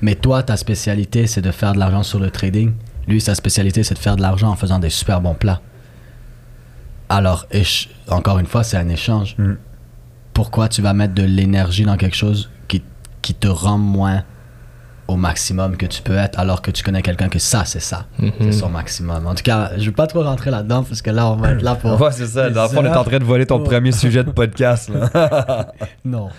Mais 0.00 0.14
toi, 0.14 0.42
ta 0.42 0.56
spécialité, 0.56 1.26
c'est 1.26 1.42
de 1.42 1.50
faire 1.50 1.74
de 1.74 1.78
l'argent 1.78 2.02
sur 2.02 2.18
le 2.18 2.30
trading. 2.30 2.72
Lui, 3.06 3.20
sa 3.20 3.34
spécialité, 3.34 3.82
c'est 3.84 3.94
de 3.94 3.98
faire 3.98 4.16
de 4.16 4.22
l'argent 4.22 4.48
en 4.48 4.56
faisant 4.56 4.78
des 4.78 4.88
super 4.90 5.20
bons 5.20 5.34
plats. 5.34 5.60
Alors, 7.10 7.46
encore 8.08 8.38
une 8.38 8.46
fois, 8.46 8.62
c'est 8.64 8.76
un 8.78 8.88
échange. 8.88 9.36
Mm. 9.38 9.52
Pourquoi 10.40 10.70
tu 10.70 10.80
vas 10.80 10.94
mettre 10.94 11.12
de 11.12 11.22
l'énergie 11.22 11.84
dans 11.84 11.98
quelque 11.98 12.16
chose 12.16 12.48
qui, 12.66 12.82
qui 13.20 13.34
te 13.34 13.46
rend 13.46 13.76
moins 13.76 14.22
au 15.06 15.16
maximum 15.16 15.76
que 15.76 15.84
tu 15.84 16.00
peux 16.00 16.16
être 16.16 16.38
alors 16.38 16.62
que 16.62 16.70
tu 16.70 16.82
connais 16.82 17.02
quelqu'un 17.02 17.28
que 17.28 17.38
ça, 17.38 17.66
c'est 17.66 17.78
ça. 17.82 18.06
Mhm. 18.18 18.32
C'est 18.40 18.52
son 18.52 18.70
maximum. 18.70 19.26
En 19.26 19.34
tout 19.34 19.42
cas, 19.42 19.72
je 19.76 19.84
veux 19.84 19.92
pas 19.92 20.06
trop 20.06 20.22
rentrer 20.22 20.50
là-dedans 20.50 20.82
parce 20.82 21.02
que 21.02 21.10
là, 21.10 21.30
on 21.30 21.36
va 21.36 21.50
être 21.50 21.60
là 21.60 21.74
pour... 21.74 22.00
Ouais, 22.00 22.10
c'est 22.10 22.26
ça. 22.26 22.48
Dans 22.48 22.74
on 22.74 22.86
est 22.86 22.88
en 22.88 23.04
train 23.04 23.18
de 23.18 23.24
voler 23.24 23.44
ton 23.44 23.62
premier 23.62 23.92
sujet 23.92 24.24
de 24.24 24.30
podcast. 24.30 24.88
Là. 24.88 25.72
Non. 26.06 26.30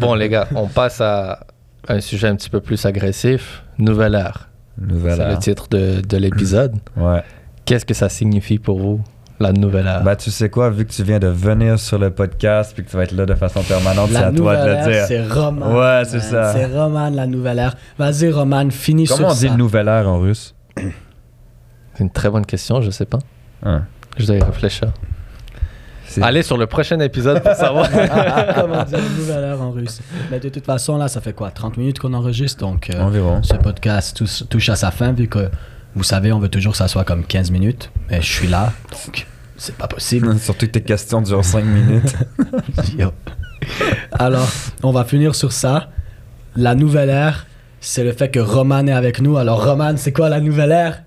Bon 0.00 0.14
les 0.14 0.28
gars, 0.28 0.48
on 0.56 0.66
passe 0.66 1.00
à 1.00 1.46
un 1.86 2.00
sujet 2.00 2.26
un 2.26 2.34
petit 2.34 2.50
peu 2.50 2.60
plus 2.60 2.84
agressif. 2.86 3.62
Nouvelle 3.78 4.16
ère. 4.16 4.48
Nouvelle 4.78 5.14
C'est 5.16 5.28
le 5.28 5.38
titre 5.38 5.68
de, 5.68 6.00
de 6.00 6.16
l'épisode. 6.16 6.74
Ouais. 6.96 7.22
Qu'est-ce 7.66 7.86
que 7.86 7.94
ça 7.94 8.08
signifie 8.08 8.58
pour 8.58 8.80
vous, 8.80 9.00
la 9.40 9.52
nouvelle 9.52 9.86
ère 9.86 10.02
Ben, 10.02 10.16
tu 10.16 10.30
sais 10.30 10.48
quoi, 10.50 10.70
vu 10.70 10.84
que 10.86 10.92
tu 10.92 11.02
viens 11.02 11.18
de 11.18 11.28
venir 11.28 11.78
sur 11.78 11.98
le 11.98 12.10
podcast 12.10 12.72
puis 12.74 12.84
que 12.84 12.90
tu 12.90 12.96
vas 12.96 13.04
être 13.04 13.12
là 13.12 13.24
de 13.26 13.34
façon 13.34 13.62
permanente, 13.62 14.10
c'est 14.10 14.16
à 14.16 14.32
toi 14.32 14.32
de 14.32 14.38
nouvelle 14.38 14.66
le 14.66 14.72
ère, 14.74 14.88
dire. 14.88 15.04
c'est 15.06 15.26
Roman. 15.28 15.74
Ouais, 15.78 16.02
c'est 16.06 16.20
ça. 16.20 16.52
C'est 16.52 16.66
Roman, 16.66 17.10
la 17.10 17.26
nouvelle 17.26 17.58
ère. 17.58 17.76
Vas-y, 17.98 18.30
Roman, 18.30 18.68
finis 18.70 19.06
Comment 19.06 19.28
on 19.28 19.30
sur 19.30 19.40
dit 19.40 19.48
ça. 19.48 19.56
nouvelle 19.56 19.88
ère 19.88 20.08
en 20.08 20.18
russe? 20.18 20.54
C'est 20.76 22.04
une 22.04 22.10
très 22.10 22.30
bonne 22.30 22.46
question, 22.46 22.80
je 22.80 22.90
sais 22.90 23.06
pas. 23.06 23.18
Hein. 23.64 23.82
Je 24.16 24.26
dois 24.26 24.36
y 24.36 24.42
réfléchir. 24.42 24.88
C'est- 26.06 26.22
Allez 26.22 26.42
sur 26.42 26.56
le 26.56 26.66
prochain 26.66 26.98
épisode 27.00 27.42
pour 27.42 27.52
savoir. 27.52 27.88
Comment 28.54 28.82
dire 28.84 28.98
nouvelle 29.18 29.44
ère 29.44 29.60
en 29.60 29.70
russe. 29.72 30.00
Mais 30.30 30.40
de 30.40 30.48
toute 30.48 30.64
façon, 30.64 30.96
là, 30.96 31.06
ça 31.08 31.20
fait 31.20 31.34
quoi 31.34 31.50
30 31.50 31.76
minutes 31.76 31.98
qu'on 31.98 32.14
enregistre, 32.14 32.60
donc 32.60 32.88
euh, 32.90 33.00
Environ. 33.00 33.42
ce 33.42 33.54
podcast 33.56 34.16
touche, 34.16 34.42
touche 34.48 34.68
à 34.70 34.76
sa 34.76 34.90
fin, 34.90 35.12
vu 35.12 35.28
que, 35.28 35.50
vous 35.94 36.02
savez, 36.02 36.32
on 36.32 36.38
veut 36.38 36.48
toujours 36.48 36.72
que 36.72 36.78
ça 36.78 36.88
soit 36.88 37.04
comme 37.04 37.24
15 37.24 37.50
minutes. 37.50 37.90
Mais 38.10 38.20
je 38.22 38.32
suis 38.32 38.48
là, 38.48 38.72
donc 38.90 39.26
c'est 39.56 39.76
pas 39.76 39.88
possible. 39.88 40.38
Surtout 40.40 40.66
que 40.66 40.72
tes 40.72 40.82
questions 40.82 41.20
durent 41.20 41.44
5 41.44 41.64
minutes. 41.64 42.16
Alors, 44.12 44.48
on 44.82 44.92
va 44.92 45.04
finir 45.04 45.34
sur 45.34 45.52
ça. 45.52 45.90
La 46.56 46.74
nouvelle 46.74 47.10
ère, 47.10 47.46
c'est 47.80 48.04
le 48.04 48.12
fait 48.12 48.30
que 48.30 48.40
Roman 48.40 48.86
est 48.86 48.92
avec 48.92 49.20
nous. 49.20 49.36
Alors, 49.36 49.64
Roman, 49.64 49.94
c'est 49.96 50.12
quoi 50.12 50.28
la 50.28 50.40
nouvelle 50.40 50.72
ère? 50.72 51.02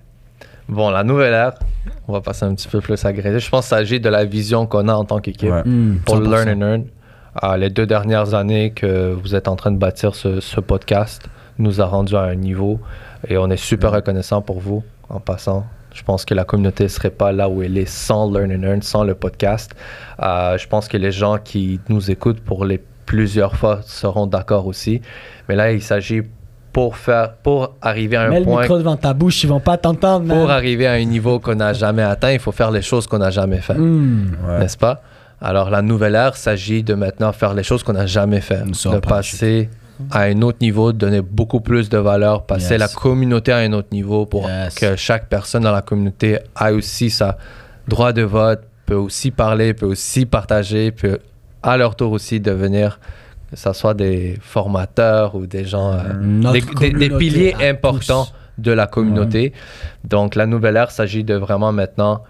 Bon, 0.68 0.90
la 0.90 1.02
nouvelle 1.04 1.34
ère, 1.34 1.54
on 2.08 2.12
va 2.12 2.20
passer 2.20 2.44
un 2.44 2.54
petit 2.54 2.68
peu 2.68 2.80
plus 2.80 3.04
agressif. 3.04 3.44
Je 3.44 3.50
pense 3.50 3.66
qu'il 3.66 3.76
s'agit 3.76 4.00
de 4.00 4.08
la 4.08 4.24
vision 4.24 4.66
qu'on 4.66 4.88
a 4.88 4.94
en 4.94 5.04
tant 5.04 5.18
qu'équipe. 5.20 5.50
Ouais. 5.50 5.62
Hmm, 5.64 5.98
pour 6.04 6.20
100%. 6.20 6.30
Learn 6.30 6.48
and 6.48 6.66
Earn. 6.66 6.84
Euh, 7.42 7.56
les 7.56 7.70
deux 7.70 7.86
dernières 7.86 8.34
années 8.34 8.72
que 8.72 9.12
vous 9.12 9.34
êtes 9.34 9.48
en 9.48 9.56
train 9.56 9.72
de 9.72 9.78
bâtir 9.78 10.14
ce, 10.14 10.40
ce 10.40 10.60
podcast 10.60 11.28
nous 11.58 11.80
a 11.80 11.86
rendu 11.86 12.14
à 12.14 12.22
un 12.22 12.34
niveau 12.34 12.78
et 13.28 13.36
on 13.38 13.48
est 13.50 13.56
super 13.56 13.92
reconnaissant 13.92 14.42
pour 14.42 14.60
vous 14.60 14.82
en 15.08 15.20
passant. 15.20 15.66
Je 15.94 16.02
pense 16.02 16.24
que 16.24 16.32
la 16.34 16.44
communauté 16.44 16.84
ne 16.84 16.88
serait 16.88 17.10
pas 17.10 17.32
là 17.32 17.48
où 17.50 17.62
elle 17.62 17.76
est 17.76 17.88
sans 17.88 18.30
Learn 18.32 18.50
and 18.50 18.62
Earn, 18.62 18.82
sans 18.82 19.04
le 19.04 19.14
podcast. 19.14 19.74
Euh, 20.22 20.56
je 20.56 20.66
pense 20.66 20.88
que 20.88 20.96
les 20.96 21.12
gens 21.12 21.36
qui 21.38 21.80
nous 21.88 22.10
écoutent 22.10 22.40
pour 22.40 22.64
les 22.64 22.80
plusieurs 23.04 23.56
fois 23.56 23.80
seront 23.84 24.26
d'accord 24.26 24.66
aussi. 24.66 25.02
Mais 25.48 25.54
là, 25.56 25.70
il 25.72 25.82
s'agit 25.82 26.22
pour 26.72 26.96
faire, 26.96 27.34
pour 27.34 27.74
arriver 27.82 28.16
à 28.16 28.22
un 28.22 28.28
Mets 28.30 28.38
le 28.38 28.44
point 28.46 28.62
micro 28.62 28.78
devant 28.78 28.96
ta 28.96 29.12
bouche, 29.12 29.44
ils 29.44 29.48
vont 29.48 29.60
pas 29.60 29.76
t'entendre, 29.76 30.34
pour 30.34 30.50
arriver 30.50 30.86
à 30.86 30.92
un 30.92 31.04
niveau 31.04 31.38
qu'on 31.38 31.56
n'a 31.56 31.74
jamais 31.74 32.02
atteint, 32.02 32.32
il 32.32 32.38
faut 32.38 32.52
faire 32.52 32.70
les 32.70 32.80
choses 32.80 33.06
qu'on 33.06 33.18
n'a 33.18 33.30
jamais 33.30 33.58
fait 33.60 33.74
Hmm. 33.74 34.30
Ouais. 34.48 34.60
n'est-ce 34.60 34.78
pas? 34.78 35.02
Alors, 35.42 35.68
la 35.68 35.82
nouvelle 35.82 36.14
ère 36.14 36.36
s'agit 36.36 36.82
de 36.82 36.94
maintenant 36.94 37.32
faire 37.32 37.52
les 37.52 37.64
choses 37.64 37.82
qu'on 37.82 37.92
n'a 37.92 38.06
jamais 38.06 38.40
fait, 38.40 38.62
de 38.64 38.98
passer 39.00 39.68
à 40.10 40.22
un 40.22 40.42
autre 40.42 40.58
niveau, 40.60 40.92
de 40.92 40.98
donner 40.98 41.20
beaucoup 41.22 41.60
plus 41.60 41.88
de 41.88 41.98
valeur, 41.98 42.44
passer 42.46 42.72
Yes. 42.74 42.80
la 42.80 42.88
communauté 42.88 43.52
à 43.52 43.58
un 43.58 43.72
autre 43.72 43.88
niveau 43.92 44.26
pour 44.26 44.48
Yes. 44.48 44.74
que 44.74 44.96
chaque 44.96 45.28
personne 45.28 45.62
dans 45.62 45.72
la 45.72 45.82
communauté 45.82 46.38
ait 46.60 46.70
aussi 46.72 47.10
sa 47.10 47.38
droit 47.88 48.12
de 48.12 48.22
vote, 48.22 48.62
peut 48.86 48.94
aussi 48.94 49.30
parler, 49.30 49.74
peut 49.74 49.86
aussi 49.86 50.26
partager, 50.26 50.90
peut 50.90 51.18
à 51.62 51.76
leur 51.76 51.94
tour 51.94 52.12
aussi 52.12 52.40
devenir, 52.40 52.98
que 53.50 53.56
ce 53.56 53.72
soit 53.72 53.94
des 53.94 54.38
formateurs 54.40 55.34
ou 55.34 55.46
des 55.46 55.64
gens, 55.64 55.92
euh, 55.92 55.98
des, 56.52 56.60
des- 56.60 56.60
des 56.60 56.66
communauté 56.74 57.08
piliers 57.18 57.54
importants 57.62 58.24
tous. 58.24 58.32
de 58.58 58.72
la 58.72 58.86
communauté. 58.86 59.52
Donc, 60.04 60.34
la 60.34 60.46
nouvelle 60.46 60.76
ère 60.76 60.90
s'agit 60.90 61.22
de 61.24 61.34
vraiment 61.34 61.72
maintenant 61.72 62.22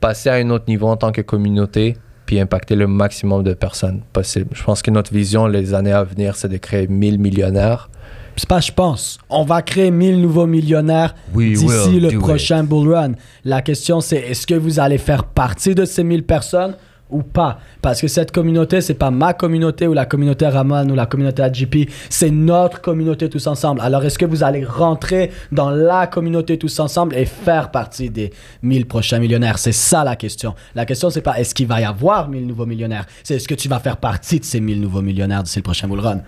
passer 0.00 0.28
à 0.30 0.34
un 0.34 0.50
autre 0.50 0.64
niveau 0.68 0.86
en 0.88 0.96
tant 0.96 1.10
que 1.12 1.22
communauté 1.22 1.96
puis 2.26 2.40
impacter 2.40 2.74
le 2.74 2.86
maximum 2.86 3.42
de 3.42 3.54
personnes 3.54 4.02
possible. 4.12 4.50
Je 4.52 4.62
pense 4.62 4.82
que 4.82 4.90
notre 4.90 5.12
vision 5.12 5.46
les 5.46 5.72
années 5.72 5.92
à 5.92 6.04
venir, 6.04 6.36
c'est 6.36 6.48
de 6.48 6.56
créer 6.56 6.88
1000 6.88 7.18
millionnaires. 7.18 7.88
C'est 8.36 8.48
pas, 8.48 8.60
je 8.60 8.72
pense. 8.72 9.18
On 9.30 9.44
va 9.44 9.62
créer 9.62 9.90
1000 9.90 10.20
nouveaux 10.20 10.46
millionnaires 10.46 11.14
d'ici 11.34 12.00
le 12.00 12.18
prochain 12.18 12.64
bull 12.64 12.92
run. 12.92 13.12
La 13.44 13.62
question, 13.62 14.00
c'est 14.02 14.18
est-ce 14.18 14.46
que 14.46 14.54
vous 14.54 14.78
allez 14.78 14.98
faire 14.98 15.24
partie 15.24 15.74
de 15.74 15.86
ces 15.86 16.04
1000 16.04 16.24
personnes 16.24 16.74
ou 17.10 17.22
pas 17.22 17.58
Parce 17.82 18.00
que 18.00 18.08
cette 18.08 18.32
communauté, 18.32 18.80
c'est 18.80 18.94
pas 18.94 19.10
ma 19.10 19.32
communauté 19.32 19.86
ou 19.86 19.92
la 19.92 20.06
communauté 20.06 20.46
Raman 20.46 20.90
ou 20.90 20.94
la 20.94 21.06
communauté 21.06 21.42
AGP, 21.42 21.88
c'est 22.08 22.30
notre 22.30 22.80
communauté 22.80 23.28
tous 23.28 23.46
ensemble. 23.46 23.80
Alors, 23.80 24.04
est-ce 24.04 24.18
que 24.18 24.24
vous 24.24 24.42
allez 24.42 24.64
rentrer 24.64 25.30
dans 25.52 25.70
la 25.70 26.06
communauté 26.06 26.58
tous 26.58 26.80
ensemble 26.80 27.14
et 27.14 27.24
faire 27.24 27.70
partie 27.70 28.10
des 28.10 28.32
1000 28.62 28.86
prochains 28.86 29.18
millionnaires? 29.18 29.58
C'est 29.58 29.72
ça 29.72 30.04
la 30.04 30.16
question. 30.16 30.54
La 30.74 30.84
question, 30.84 31.10
c'est 31.10 31.22
pas 31.22 31.38
est-ce 31.38 31.54
qu'il 31.54 31.66
va 31.66 31.80
y 31.80 31.84
avoir 31.84 32.28
1000 32.28 32.46
nouveaux 32.46 32.66
millionnaires, 32.66 33.06
c'est 33.22 33.34
est-ce 33.34 33.48
que 33.48 33.54
tu 33.54 33.68
vas 33.68 33.78
faire 33.78 33.96
partie 33.96 34.40
de 34.40 34.44
ces 34.44 34.60
1000 34.60 34.80
nouveaux 34.80 35.02
millionnaires 35.02 35.42
d'ici 35.42 35.58
le 35.58 35.64
prochain 35.64 35.88
bull 35.88 36.00
run? 36.00 36.20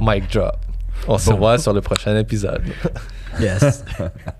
Mic 0.00 0.30
drop. 0.32 0.56
On 1.06 1.16
se 1.16 1.32
voit 1.32 1.58
sur 1.58 1.72
le 1.72 1.80
prochain 1.80 2.16
épisode. 2.16 2.62
Yes. 3.40 3.84